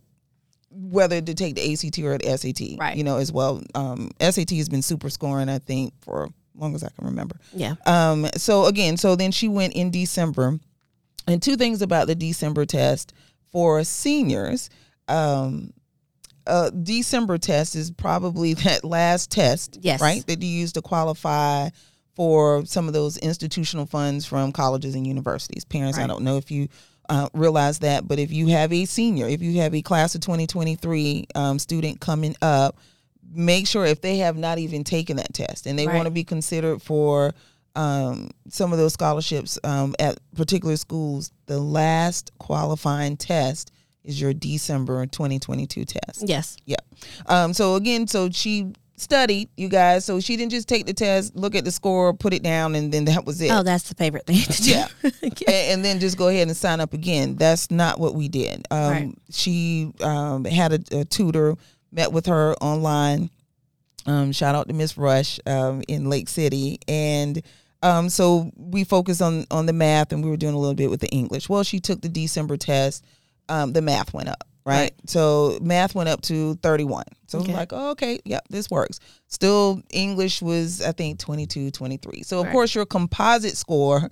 [0.75, 2.79] whether to take the ACT or the SAT.
[2.79, 2.97] Right.
[2.97, 3.63] You know, as well.
[3.75, 7.37] Um, SAT has been super scoring, I think, for as long as I can remember.
[7.53, 7.75] Yeah.
[7.87, 10.59] Um, so again, so then she went in December.
[11.27, 13.15] And two things about the December test
[13.51, 14.69] for seniors.
[15.09, 15.73] Um,
[16.47, 20.01] uh, December test is probably that last test, Yes.
[20.03, 21.71] right, that you use to qualify
[22.15, 25.65] for some of those institutional funds from colleges and universities.
[25.65, 26.69] Parents, I don't know if you
[27.09, 30.21] uh, realize that, but if you have a senior, if you have a class of
[30.23, 32.79] 2023 um, student coming up,
[33.33, 35.97] make sure if they have not even taken that test and they Right.
[35.97, 37.35] want to be considered for
[37.77, 43.73] um, some of those scholarships um, at particular schools, the last qualifying test
[44.05, 46.29] is your December 2022 test.
[46.29, 46.57] Yes.
[46.67, 46.77] Yeah.
[47.27, 50.05] Um, so again, so she studied, you guys.
[50.05, 52.93] So she didn't just take the test, look at the score, put it down, and
[52.93, 53.51] then that was it.
[53.51, 54.71] Oh, that's the favorite thing to do.
[54.71, 54.89] Yeah.
[55.49, 57.37] A- and, then just go ahead and sign up again.
[57.37, 58.67] That's not what we did.
[58.71, 59.15] Um, Right.
[59.31, 61.57] She um, had a, a tutor,
[61.91, 63.31] met with her online.
[64.07, 67.41] Um, shout out to Miss Rush um, in Lake City, and
[67.83, 70.91] um, so we focused on on the math, and we were doing a little bit
[70.91, 71.49] with the English.
[71.49, 73.05] Well, she took the December test.
[73.49, 74.81] Um, the math went up, right?
[74.81, 74.95] Right.
[75.07, 77.05] So math went up to thirty one.
[77.27, 77.53] So Okay.
[77.53, 79.01] like, oh, okay, yep, this works.
[79.29, 82.23] Still, English was I think 22, 23.
[82.23, 82.53] So of Right.
[82.53, 84.09] course, your composite score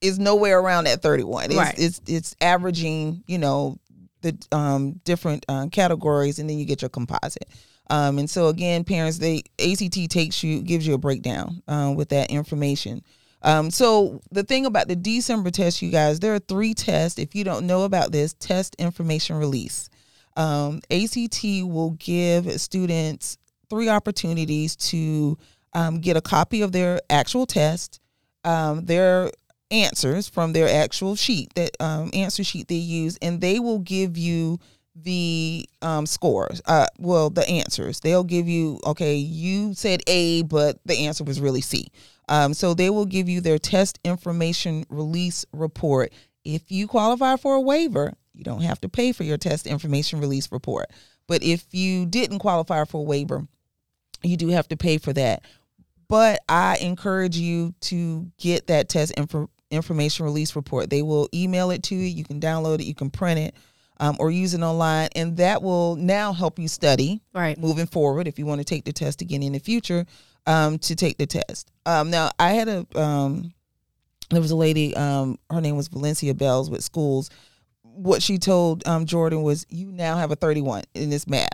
[0.00, 1.46] is nowhere around that 31.
[1.46, 1.74] It's, Right.
[1.78, 3.78] it's it's averaging, you know,
[4.22, 7.48] the um, different uh, categories, and then you get your composite.
[7.90, 12.10] Um, and so again, parents, they ACT takes you gives you a breakdown uh, with
[12.10, 13.02] that information.
[13.42, 17.18] Um, so the thing about the December test, you guys, there are three tests.
[17.18, 19.88] If you don't know about this, test information release.
[20.36, 23.38] Um, ACT will give students
[23.70, 25.38] three opportunities to
[25.74, 28.00] um, get a copy of their actual test,
[28.44, 29.30] um, their
[29.70, 34.16] answers from their actual sheet, that um, answer sheet they use, and they will give
[34.16, 34.58] you
[34.94, 36.60] the um, scores.
[36.66, 38.00] Uh, well, the answers.
[38.00, 41.90] They'll give you, okay, you said A, but the answer was really C.
[42.28, 46.12] Um, so they will give you their test information release report.
[46.44, 50.20] If you qualify for a waiver, you don't have to pay for your test information
[50.20, 50.90] release report.
[51.26, 53.46] But if you didn't qualify for a waiver,
[54.22, 55.42] you do have to pay for that.
[56.08, 60.88] But I encourage you to get that test info, information release report.
[60.88, 62.06] They will email it to you.
[62.06, 63.54] You can download it, you can print it,
[64.00, 67.58] um, or use it online, and that will now help you study Right.
[67.58, 70.06] moving forward if you want to take the test again in the future
[70.48, 71.70] um, to take the test.
[71.86, 73.52] Um, now, I had a um,
[74.30, 77.30] there was a lady, um, her name was Valencia Bells with schools.
[77.82, 81.48] What she told um, Jordan was, "You now have a 31 in this math."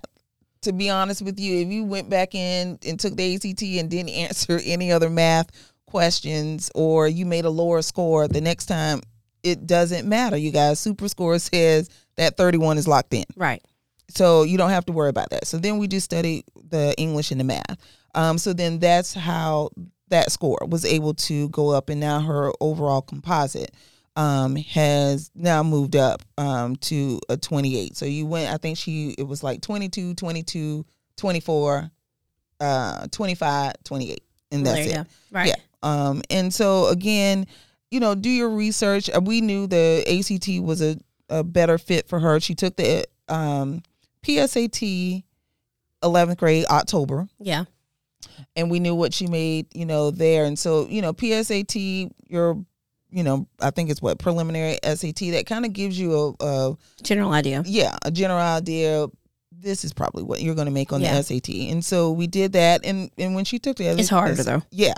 [0.63, 3.91] To be honest with you, if you went back in and took the ACT and
[3.91, 5.51] didn't answer any other math
[5.87, 9.01] questions, or you made a lower score, the next time
[9.43, 10.37] it doesn't matter.
[10.37, 13.63] You guys, Super Score says that 31 is locked in Right.
[14.09, 15.47] so you don't have to worry about that.
[15.47, 17.77] So then we just study the English and the math.
[18.15, 19.71] Um, so then that's how
[20.09, 23.73] that score was able to go up, and now her overall composite
[24.17, 27.97] um, has now moved up um, to a 28.
[27.97, 30.85] So you went, I think she it was like 22, 22,
[31.17, 31.91] 24,
[32.61, 34.23] uh, 25, 28,
[34.53, 34.95] and that's it.
[34.95, 35.05] go.
[35.33, 35.49] Right.
[35.49, 35.55] Yeah.
[35.83, 37.47] Um, and so again,
[37.91, 39.11] you know, do your research.
[39.11, 40.97] Uh, We knew the ACT was a,
[41.29, 42.41] a better fit for her.
[42.41, 43.83] She took the um,
[44.23, 45.23] PSAT
[46.03, 47.65] 11th grade October, Yeah.
[48.57, 50.45] And we knew what she made, you know, there.
[50.45, 52.65] And so, you know, PSAT, your,
[53.11, 56.77] you know, I think it's what preliminary SAT that kind of gives you a, a
[57.03, 57.63] General idea.
[57.67, 59.07] yeah, a general idea.
[59.57, 61.15] This is probably what you're going to make on Yeah.
[61.17, 62.85] the SAT, and so we did that.
[62.85, 64.63] And and when she took the, It's harder, though.
[64.71, 64.95] Yeah,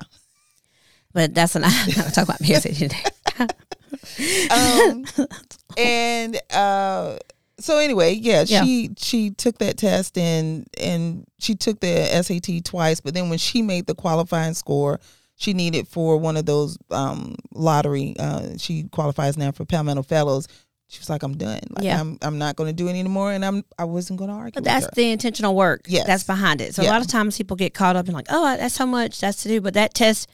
[1.13, 3.05] But that's an I'm not talk about PSA today.
[4.51, 5.05] um,
[5.79, 7.19] and uh,
[7.59, 8.65] so anyway, yeah, Yeah.
[8.65, 13.39] she she took that test and and she took the SAT twice, but then when
[13.39, 15.01] she made the qualifying score,
[15.37, 18.15] she needed for one of those um, lottery.
[18.19, 20.49] Uh, she qualifies now for Palmetto Fellows.
[20.89, 21.61] She was like, "I'm done.
[21.71, 22.01] Like, Yeah.
[22.01, 24.53] I'm I'm not going to do it anymore." And I'm I wasn't going to argue.
[24.55, 26.07] But that's the intentional work Yes.
[26.07, 26.75] that's behind it.
[26.75, 29.21] So a lot of times people get caught up in like, oh, that's so much
[29.21, 29.61] that's to do.
[29.61, 30.29] But that test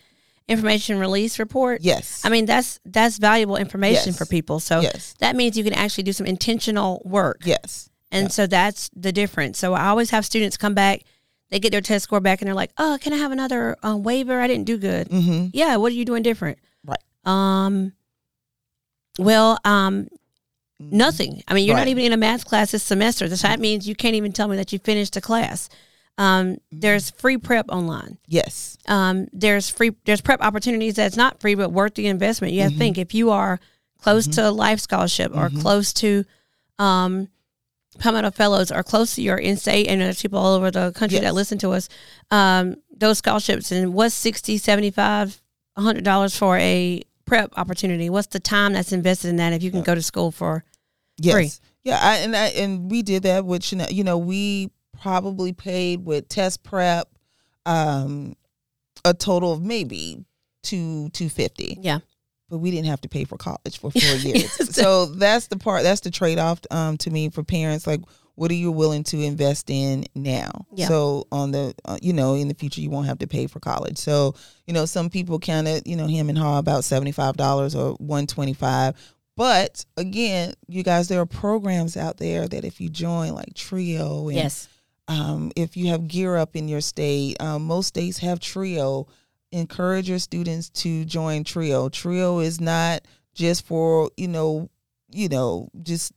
[0.48, 2.20] information release report, yes.
[2.24, 4.18] I mean, that's that's valuable information Yes.
[4.18, 4.60] for people.
[4.60, 5.14] So yes.
[5.20, 7.42] that means you can actually do some intentional work.
[7.44, 7.88] Yes.
[8.10, 8.28] And Yeah.
[8.28, 9.58] so that's the difference.
[9.58, 11.02] So I always have students come back,
[11.50, 14.02] they get their test score back, and they're like, oh, can I have another um,
[14.02, 14.40] waiver?
[14.40, 15.08] I didn't do good.
[15.08, 15.46] Mm-hmm.
[15.52, 16.58] Yeah, what are you doing different?
[16.84, 16.98] Right.
[17.24, 17.92] Um.
[19.18, 20.08] Well, um,
[20.80, 21.42] nothing.
[21.46, 23.28] I mean, you're not even in a math class this semester.
[23.28, 25.68] So that means you can't even tell me that you finished a class.
[26.18, 28.18] Um, there's free prep online.
[28.26, 28.76] Yes.
[28.86, 29.92] Um, there's free.
[30.04, 32.52] There's prep opportunities that's not free but worth the investment.
[32.52, 33.58] You have to think if you are
[33.98, 36.24] close to a LIFE Scholarship or close to,
[36.78, 37.28] um,
[37.98, 41.24] Palmetto Fellows or close to your in-state and there's people all over the country Yes.
[41.24, 41.88] that listen to us.
[42.30, 45.40] Um, those scholarships and what's 60 75
[45.74, 49.70] 100 dollars for a prep opportunity what's the time that's invested in that if you
[49.70, 50.64] can go to school for
[51.18, 51.34] Yes.
[51.34, 51.50] Free.
[51.84, 53.90] Yeah, I, and I, and we did that with Chanel.
[53.90, 54.70] You know, we
[55.02, 57.08] probably paid with test prep
[57.66, 58.34] um
[59.04, 60.24] a total of maybe
[60.62, 61.98] two two fifty, yeah
[62.48, 64.52] but we didn't have to pay for college for four years.
[64.76, 65.82] so that's the part.
[65.82, 67.86] That's the trade off um to me for parents.
[67.86, 68.00] Like,
[68.34, 70.66] what are you willing to invest in now?
[70.72, 70.86] Yeah.
[70.86, 73.58] So on the uh, you know in the future you won't have to pay for
[73.58, 73.98] college.
[73.98, 74.34] So
[74.66, 77.74] you know some people kind of you know him and haw about seventy five dollars
[77.74, 78.94] or one twenty five.
[79.34, 84.28] But again, you guys, there are programs out there that if you join, like Trio,
[84.28, 84.68] and yes
[85.12, 89.06] um, if you have Gear Up in your state, um, most states have Trio.
[89.50, 91.88] Encourage your students to join Trio.
[91.88, 93.02] Trio is not
[93.34, 94.70] just for you know,
[95.10, 96.12] you know, just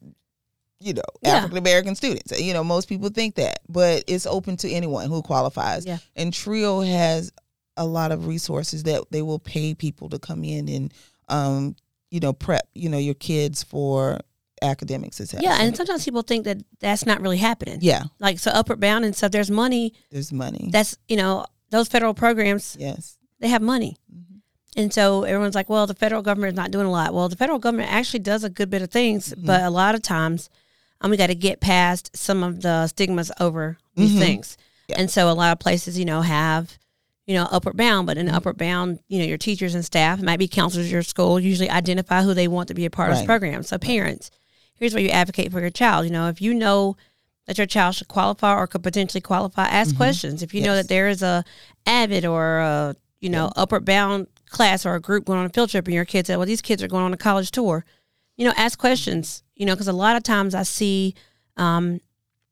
[0.80, 1.38] you know, Yeah.
[1.38, 2.40] African American students.
[2.40, 5.86] You know, most people think that, but it's open to anyone who qualifies.
[5.86, 5.98] Yeah.
[6.16, 7.32] And Trio has
[7.78, 10.94] a lot of resources that they will pay people to come in and,
[11.28, 11.76] um,
[12.12, 14.20] you know, prep you know your kids for
[14.66, 15.42] academic success.
[15.42, 19.06] yeah and sometimes people think that that's not really happening yeah, like so upward bound
[19.06, 20.70] and stuff there's money there's money.
[20.72, 23.18] that's you know those federal programs yes.
[23.40, 24.42] they have money Mhm.
[24.78, 27.36] and so everyone's like well the federal government is not doing a lot well the
[27.36, 29.46] federal government actually does a good bit of things Mm-hmm.
[29.46, 30.50] but a lot of times
[31.02, 34.20] um, we got to get past some of the stigmas over these Mhm.
[34.20, 34.98] things Yeah.
[35.00, 36.78] And so a lot of places, you know, have
[37.28, 38.36] you know upward bound, but in Mm-hmm.
[38.36, 41.40] upward bound, you know, your teachers and staff, it might be counselors at your school,
[41.40, 43.64] usually identify who they want to be a part of this program.
[43.64, 44.30] So parents,
[44.76, 46.06] here's where you advocate for your child.
[46.06, 46.96] You know, if you know
[47.46, 50.42] that your child should qualify or could potentially qualify, ask questions.
[50.44, 50.78] If you know Mm-hmm.
[50.78, 51.46] That there is a
[51.86, 55.70] avid or a you know upward bound class or a group going on a field
[55.70, 57.86] trip, and your kid said, "Well, these kids are going on a college tour,"
[58.36, 59.44] you know, ask questions.
[59.56, 61.16] You know, because a lot of times I see,
[61.56, 62.02] um,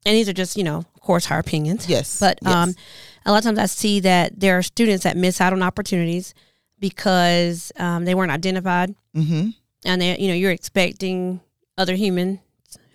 [0.06, 1.88] and these are just you know, of course, our opinions.
[1.88, 2.18] Yes.
[2.18, 2.54] But yes.
[2.54, 2.74] um,
[3.26, 6.34] a lot of times I see that there are students that miss out on opportunities
[6.78, 9.50] because um, they weren't identified, mm-hmm.
[9.84, 11.40] and they, you know, you're expecting
[11.76, 12.40] other humans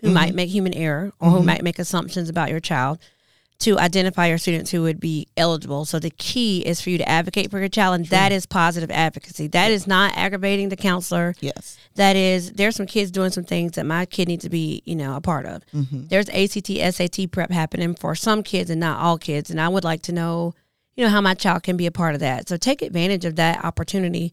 [0.02, 0.14] who Mm-hmm.
[0.14, 3.00] might make human error or who might make assumptions about your child
[3.60, 5.84] to identify your students who would be eligible.
[5.84, 8.90] So the key is for you to advocate for your child, and that is positive
[8.90, 9.48] advocacy.
[9.48, 11.36] That is not aggravating the counselor.
[11.42, 11.78] Yes.
[11.96, 14.96] That is, there's some kids doing some things that my kid needs to be, you
[14.96, 15.66] know, a part of.
[15.74, 16.08] Mm-hmm.
[16.08, 19.84] There's ACT, SAT prep happening for some kids and not all kids, and I would
[19.84, 20.54] like to know,
[20.96, 22.48] you know, how my child can be a part of that.
[22.48, 24.32] So take advantage of that opportunity,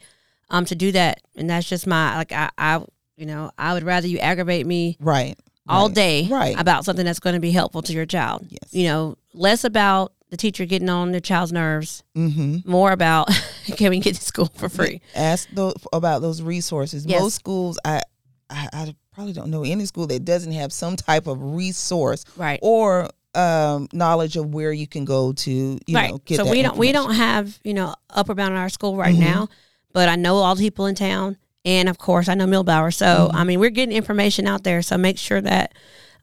[0.50, 1.20] um, to do that.
[1.34, 2.84] And that's just my like I, I
[3.16, 5.36] you know, I would rather you aggravate me Right.
[5.68, 6.58] all right, day Right.
[6.58, 8.46] about something that's going to be helpful to your child.
[8.48, 8.72] Yes.
[8.72, 12.68] You know, less about the teacher getting on their child's nerves, mm-hmm.
[12.70, 13.28] more about
[13.76, 15.00] can we get to school for free?
[15.14, 17.06] Ask tho- about those resources.
[17.06, 17.20] Yes.
[17.20, 18.02] Most schools, I,
[18.50, 22.58] I, I probably don't know any school that doesn't have some type of resource Right.
[22.62, 26.10] or um, knowledge of where you can go to, you right.
[26.10, 28.96] know, get so we don't we don't have, you know, Upward Bound in our school
[28.96, 29.18] right Mhm.
[29.20, 29.48] now,
[29.92, 32.94] but I know all the people in town and of course I know Millbauer.
[32.94, 33.36] So Mm-hmm.
[33.36, 34.80] I mean we're getting information out there.
[34.80, 35.74] So make sure that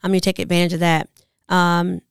[0.02, 1.10] um you take advantage of that.
[1.50, 2.02] Um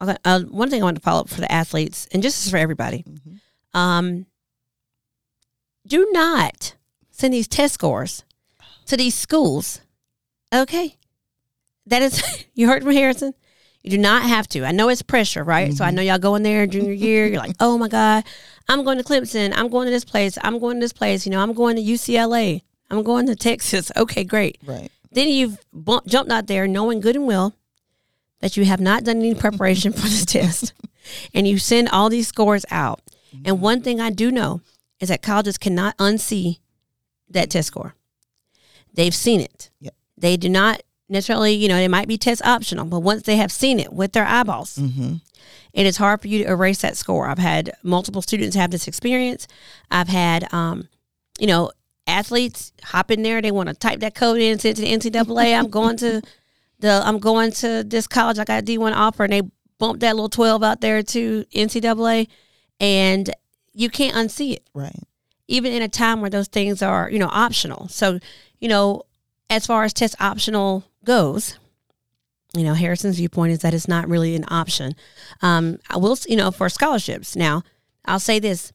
[0.00, 3.04] uh, one thing I want to follow up for the athletes and just for everybody.
[3.08, 3.40] Mhm.
[3.78, 4.26] um,
[5.86, 6.74] do not
[7.10, 8.24] send these test scores
[8.86, 9.80] to these schools.
[10.54, 10.96] Okay.
[11.86, 12.22] That is,
[12.54, 13.32] you heard from Harrison?
[13.82, 14.64] You do not have to.
[14.64, 15.72] I know it's pressure, right?
[15.72, 17.26] So I know y'all go in there junior year.
[17.26, 18.24] You're like, oh my God,
[18.68, 19.52] I'm going to Clemson.
[19.54, 20.36] I'm going to this place.
[20.42, 21.24] I'm going to this place.
[21.26, 22.62] You know, I'm going to UCLA.
[22.90, 23.90] I'm going to Texas.
[23.96, 24.58] Okay, great.
[24.64, 24.90] Right.
[25.12, 27.54] Then you've bump, jumped out there knowing good and well
[28.40, 30.72] that you have not done any preparation for the test.
[31.32, 33.00] And you send all these scores out.
[33.44, 34.60] And one thing I do know
[35.00, 36.58] is that colleges cannot unsee
[37.30, 37.94] that test score.
[38.94, 39.70] They've seen it.
[39.80, 39.94] Yep.
[40.16, 43.50] They do not necessarily, you know, they might be test optional, but once they have
[43.52, 45.14] seen it with their eyeballs, Mm-hmm.
[45.72, 47.26] it is hard for you to erase that score.
[47.28, 49.46] I've had multiple students have this experience.
[49.90, 50.88] I've had, um,
[51.38, 51.70] you know,
[52.06, 53.40] athletes hop in there.
[53.40, 55.58] They want to type that code in, send it to the NCAA.
[55.58, 56.22] I'm going to
[56.80, 58.38] the, I'm going to this college.
[58.38, 59.42] I got a D1 offer, and they
[59.78, 62.28] bump that little 12 out there to NCAA,
[62.80, 63.30] and
[63.72, 64.98] you can't unsee it Right.
[65.48, 67.88] even in a time where those things are, you know, optional.
[67.88, 68.18] So,
[68.60, 69.02] you know,
[69.50, 71.58] as far as test optional goes,
[72.56, 74.94] you know, Harrison's viewpoint is that it's not really an option.
[75.42, 77.34] Um, I will, you know, for scholarships.
[77.34, 77.62] Now,
[78.04, 78.72] I'll say this: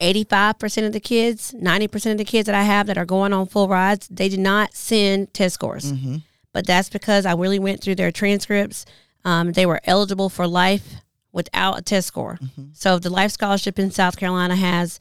[0.00, 3.04] eighty-five percent of the kids, ninety percent of the kids that I have that are
[3.06, 6.16] going on full rides, they did not send test scores Mm-hmm.
[6.52, 8.84] but that's because I really went through their transcripts.
[9.24, 10.96] Um, they were eligible for LIFE
[11.32, 12.38] without a test score.
[12.74, 15.00] So the LIFE Scholarship in South Carolina has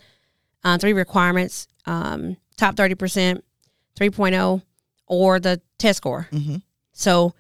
[0.64, 3.44] uh, three requirements: um, top thirty percent,
[4.00, 4.62] 3.0,
[5.08, 6.28] or the test score.
[6.32, 6.56] Mm-hmm.
[6.94, 7.34] So,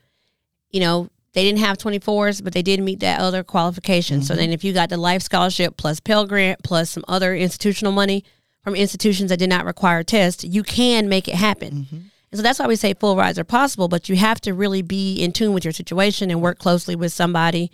[0.69, 4.22] you know, they didn't have 24s, but they did meet that other qualification.
[4.22, 7.91] So then if you got the LIFE Scholarship plus Pell Grant plus some other institutional
[7.91, 8.24] money
[8.63, 11.88] from institutions that did not require a test, you can make it happen.
[12.32, 14.82] And so that's why we say full rides are possible, but you have to really
[14.82, 17.72] be in tune with your situation and work closely with somebody.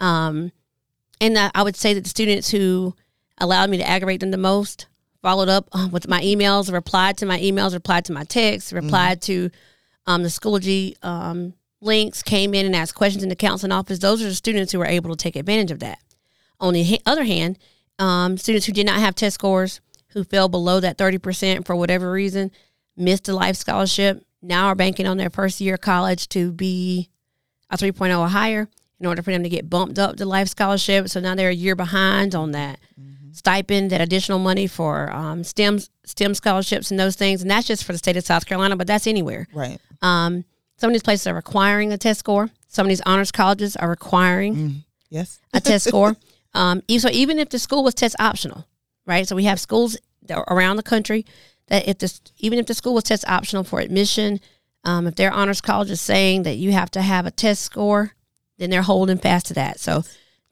[0.00, 0.52] Um,
[1.20, 2.94] and I I would say that the students who
[3.38, 4.86] allowed me to aggravate them the most
[5.22, 9.22] followed up uh, with my emails, replied to my emails, replied to my texts, replied
[9.22, 9.50] to
[10.06, 13.98] um, the Schoology um, links, came in and asked questions in the counseling office.
[13.98, 15.98] Those are the students who were able to take advantage of that.
[16.60, 17.58] On the other hand,
[17.98, 22.10] um, students who did not have test scores, who fell below that 30% for whatever
[22.10, 22.50] reason,
[22.96, 27.08] missed a LIFE Scholarship, now are banking on their first year of college to be
[27.70, 28.68] a 3.0 or higher
[29.00, 31.08] in order for them to get bumped up to LIFE Scholarship.
[31.08, 32.78] So now they're a year behind on that
[33.32, 37.42] stipend, that additional money for um, STEM STEM scholarships and those things.
[37.42, 39.48] And that's just for the state of South Carolina, but that's anywhere.
[39.52, 39.78] Right.
[40.00, 40.44] Um,
[40.82, 42.50] some of these places are requiring a test score.
[42.66, 45.38] Some of these honors colleges are requiring Yes.
[45.54, 46.16] a test score.
[46.54, 48.66] Um, so even if the school was test optional,
[49.06, 49.28] right?
[49.28, 49.96] So we have schools
[50.48, 51.24] around the country
[51.68, 54.40] that if this, even if the school was test optional for admission,
[54.82, 58.14] um, if their honors college is saying that you have to have a test score,
[58.58, 59.78] then they're holding fast to that.
[59.78, 60.02] So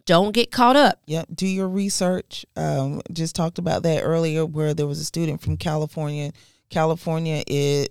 [0.07, 1.01] don't get caught up.
[1.07, 1.27] Yep.
[1.35, 2.47] Do your research.
[2.55, 6.31] Um, just talked about that earlier, where there was a student from California.
[6.71, 7.89] California is,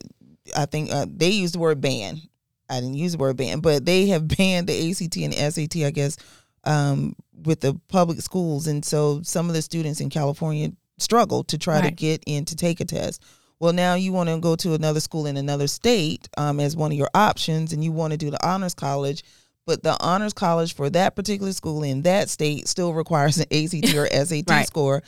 [0.55, 2.21] I think uh, they used the word ban.
[2.69, 5.83] I didn't use the word ban, but they have banned the ACT and the SAT,
[5.85, 6.17] I guess,
[6.63, 11.57] um, with the public schools, and so some of the students in California struggle to
[11.57, 13.23] try to get in to take a test.
[13.59, 16.91] Well, now you want to go to another school in another state um, as one
[16.91, 19.23] of your options, and you want to do the honors college.
[19.65, 23.93] But the honors college for that particular school in that state still requires an ACT
[23.95, 24.67] or SAT Right.
[24.67, 25.03] score.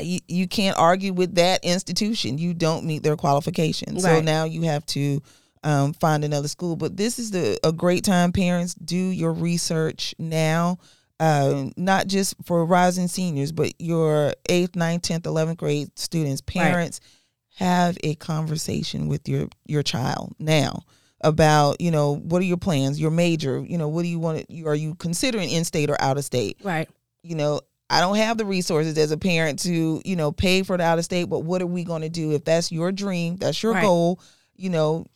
[0.00, 2.38] You, you can't argue with that institution.
[2.38, 4.02] You don't meet their qualifications.
[4.02, 5.20] So now you have to
[5.62, 6.76] um, find another school.
[6.76, 8.74] But this is the a great time, parents.
[8.74, 10.78] Do your research now.
[11.18, 16.98] Uh, not just for rising seniors, but your eighth, ninth, tenth, eleventh grade students, parents
[17.56, 20.82] have a conversation with your your child now
[21.20, 24.48] about you know what are your plans, your major, you know what do you want
[24.48, 26.56] to, are you considering in state or out of state?
[26.64, 26.88] Right.
[27.22, 27.60] you know,
[27.90, 30.98] I don't have the resources as a parent to, you know, pay for the out
[30.98, 33.72] of state, but what are we going to do if that's your dream, that's your
[33.72, 33.82] Right.
[33.82, 34.20] goal,
[34.56, 35.06] you know,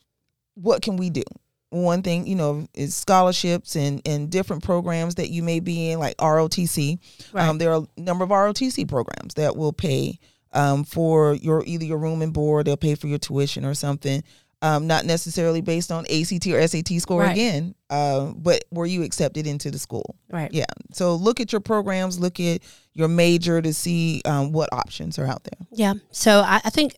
[0.54, 1.22] what can we do?
[1.70, 5.98] One thing, you know, is scholarships and, and different programs that you may be in,
[5.98, 6.98] like ROTC.
[7.32, 7.48] Right.
[7.48, 10.18] Um, there are a number of ROTC programs that will pay
[10.52, 14.22] um, for your either your room and board, they'll pay for your tuition or something.
[14.64, 17.32] Um, not necessarily based on ACT or SAT score Right.
[17.32, 20.16] again, uh, but were you accepted into the school?
[20.30, 20.50] Right.
[20.54, 20.64] Yeah.
[20.92, 22.62] So look at your programs, look at
[22.94, 25.66] your major to see um, what options are out there.
[25.70, 25.92] Yeah.
[26.12, 26.96] So I, I think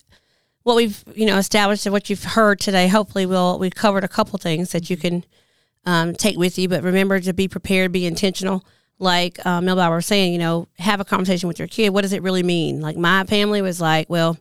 [0.63, 4.09] what we've you know established and what you've heard today, hopefully, we'll we've covered a
[4.09, 5.25] couple things that you can
[5.85, 6.69] um, take with you.
[6.69, 8.65] But remember to be prepared, be intentional.
[9.01, 11.91] Like uh, Milbauer was saying, you know, have a conversation with your kid.
[11.91, 12.81] What does it really mean?
[12.81, 14.39] Like my family was like, well,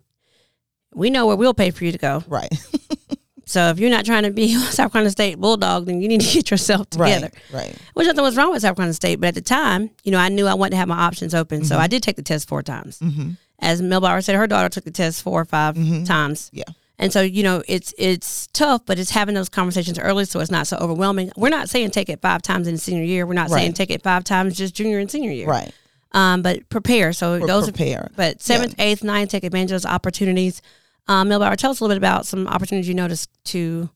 [0.94, 2.24] we know where we'll pay for you to go.
[2.28, 2.54] Right.
[3.56, 6.22] So if you're not trying to be a South Carolina State Bulldog, then you need
[6.22, 7.32] to get yourself together.
[7.54, 7.68] right.
[7.68, 7.76] Right.
[7.94, 10.30] Which nothing was wrong with South Carolina State, but at the time, you know, I
[10.30, 12.62] knew I wanted to have my options open, so I did take the test four
[12.62, 13.00] times.
[13.00, 13.32] Mm-hmm.
[13.60, 16.06] As Milbauer said, her daughter took the test four or 5 Mhm.
[16.06, 16.50] times.
[16.54, 16.66] Yeah.
[17.00, 20.52] And so, you know, it's it's tough, but it's having those conversations early so it's
[20.52, 21.32] not so overwhelming.
[21.36, 23.26] We're not saying take it five times in senior year.
[23.26, 25.48] We're not saying take it five times just junior and senior year.
[25.48, 25.72] Right.
[26.14, 27.12] Um, but prepare.
[27.12, 28.10] So those are prepare.
[28.16, 30.62] but seventh, eighth, ninth, take advantage of those opportunities.
[31.08, 33.90] Um, tell us a little bit about some opportunities you noticed to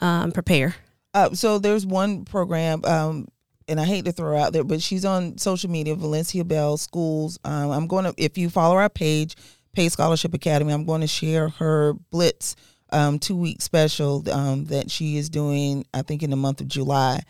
[0.00, 0.74] um, prepare.
[1.14, 3.28] Uh, so there's one program, um,
[3.66, 7.38] and I hate to throw out there, but she's on social media, Valencia Bell Schools.
[7.44, 9.34] Um, I'm going to, if you follow our page,
[9.72, 12.56] Pay Scholarship Academy, I'm going to share her Blitz
[12.90, 16.68] um, two week special um, that she is doing, I think, in the month of
[16.68, 17.22] July.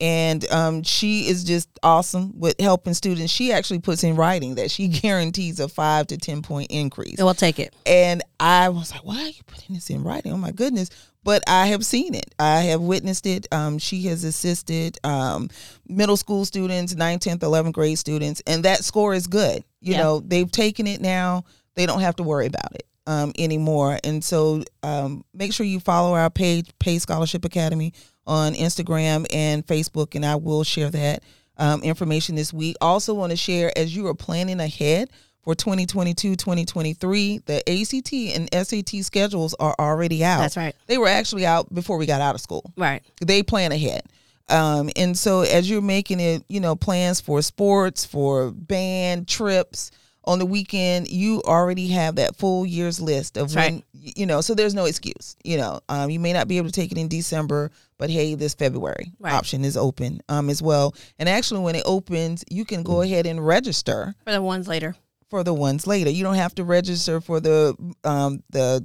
[0.00, 3.32] And um, she is just awesome with helping students.
[3.32, 7.18] She actually puts in writing that she guarantees a five to 10 point increase.
[7.18, 7.74] So we'll take it.
[7.86, 10.32] And I was like, why are you putting this in writing?
[10.32, 10.90] Oh my goodness.
[11.24, 12.34] But I have seen it.
[12.40, 13.46] I have witnessed it.
[13.52, 15.50] Um, she has assisted um,
[15.86, 19.62] middle school students, 9th, 10th, 11th grade students, and that score is good.
[19.80, 20.02] You Yeah.
[20.02, 21.44] know, they've taken it now.
[21.76, 24.00] They don't have to worry about it um, anymore.
[24.02, 27.92] And so um, make sure you follow our page, Pay Scholarship Academy,
[28.26, 31.22] on Instagram and Facebook, and I will share that
[31.58, 32.76] um, information this week.
[32.80, 35.10] Also, want to share as you are planning ahead
[35.42, 40.40] for 2022 2023, the ACT and SAT schedules are already out.
[40.40, 40.74] That's right.
[40.86, 42.72] They were actually out before we got out of school.
[42.76, 43.02] Right.
[43.20, 44.02] They plan ahead.
[44.48, 49.90] Um, and so as you're making it, you know, plans for sports, for band trips
[50.24, 53.84] on the weekend, you already have that full year's list of That's when, right.
[53.92, 56.72] you know, so there's no excuse, you know, um, you may not be able to
[56.72, 57.70] take it in December,
[58.02, 59.32] but hey, this February Right.
[59.32, 60.92] option is open, um, as well.
[61.20, 64.96] And actually when it opens, you can go ahead and register For the ones later.
[65.30, 66.10] for the ones later.
[66.10, 68.84] You don't have to register for the um, the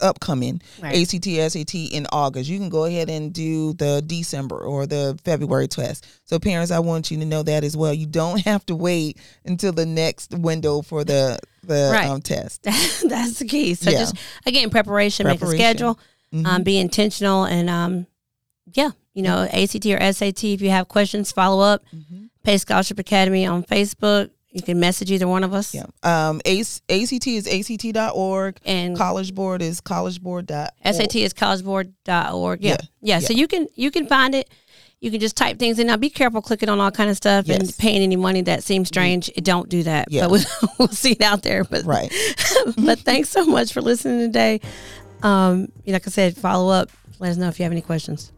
[0.00, 0.94] upcoming Right.
[1.00, 2.50] ACT SAT in August.
[2.50, 6.06] You can go ahead and do the December or the February test.
[6.24, 7.94] So parents, I want you to know that as well.
[7.94, 9.16] You don't have to wait
[9.46, 12.06] until the next window for the the Right.
[12.10, 12.62] um, test.
[12.64, 13.72] That's the key.
[13.74, 14.00] So Yeah.
[14.00, 14.14] just
[14.44, 15.58] again, preparation, make a Preparation.
[15.64, 15.98] schedule,
[16.34, 16.46] Mhm.
[16.46, 18.06] um, be intentional, and um,
[18.74, 20.44] yeah, you know, ACT or SAT.
[20.44, 21.82] If you have questions, follow up.
[21.94, 22.28] Mhm.
[22.44, 24.30] Pay Scholarship Academy on Facebook.
[24.50, 25.74] You can message either one of us.
[25.74, 25.84] Yeah.
[26.02, 28.56] Um, ACE, ACT is ACT.org.
[28.64, 30.70] And College Board is collegeboard.org.
[30.84, 32.62] SAT is collegeboard.org.
[32.64, 32.70] Yeah.
[32.70, 32.76] Yeah.
[33.00, 33.18] yeah.
[33.20, 34.48] So you can you can find it.
[35.00, 35.86] You can just type things in.
[35.86, 38.88] Now be careful clicking on all kind of stuff and paying any money that seems
[38.88, 39.30] strange.
[39.36, 40.10] Don't do that.
[40.10, 40.22] Yeah.
[40.22, 40.44] But we'll,
[40.78, 41.62] we'll see it out there.
[41.64, 42.12] But Right.
[42.78, 44.60] but thanks so much for listening today.
[45.22, 46.88] Um, You like I said, follow up.
[47.20, 48.32] Let us know if you have any questions.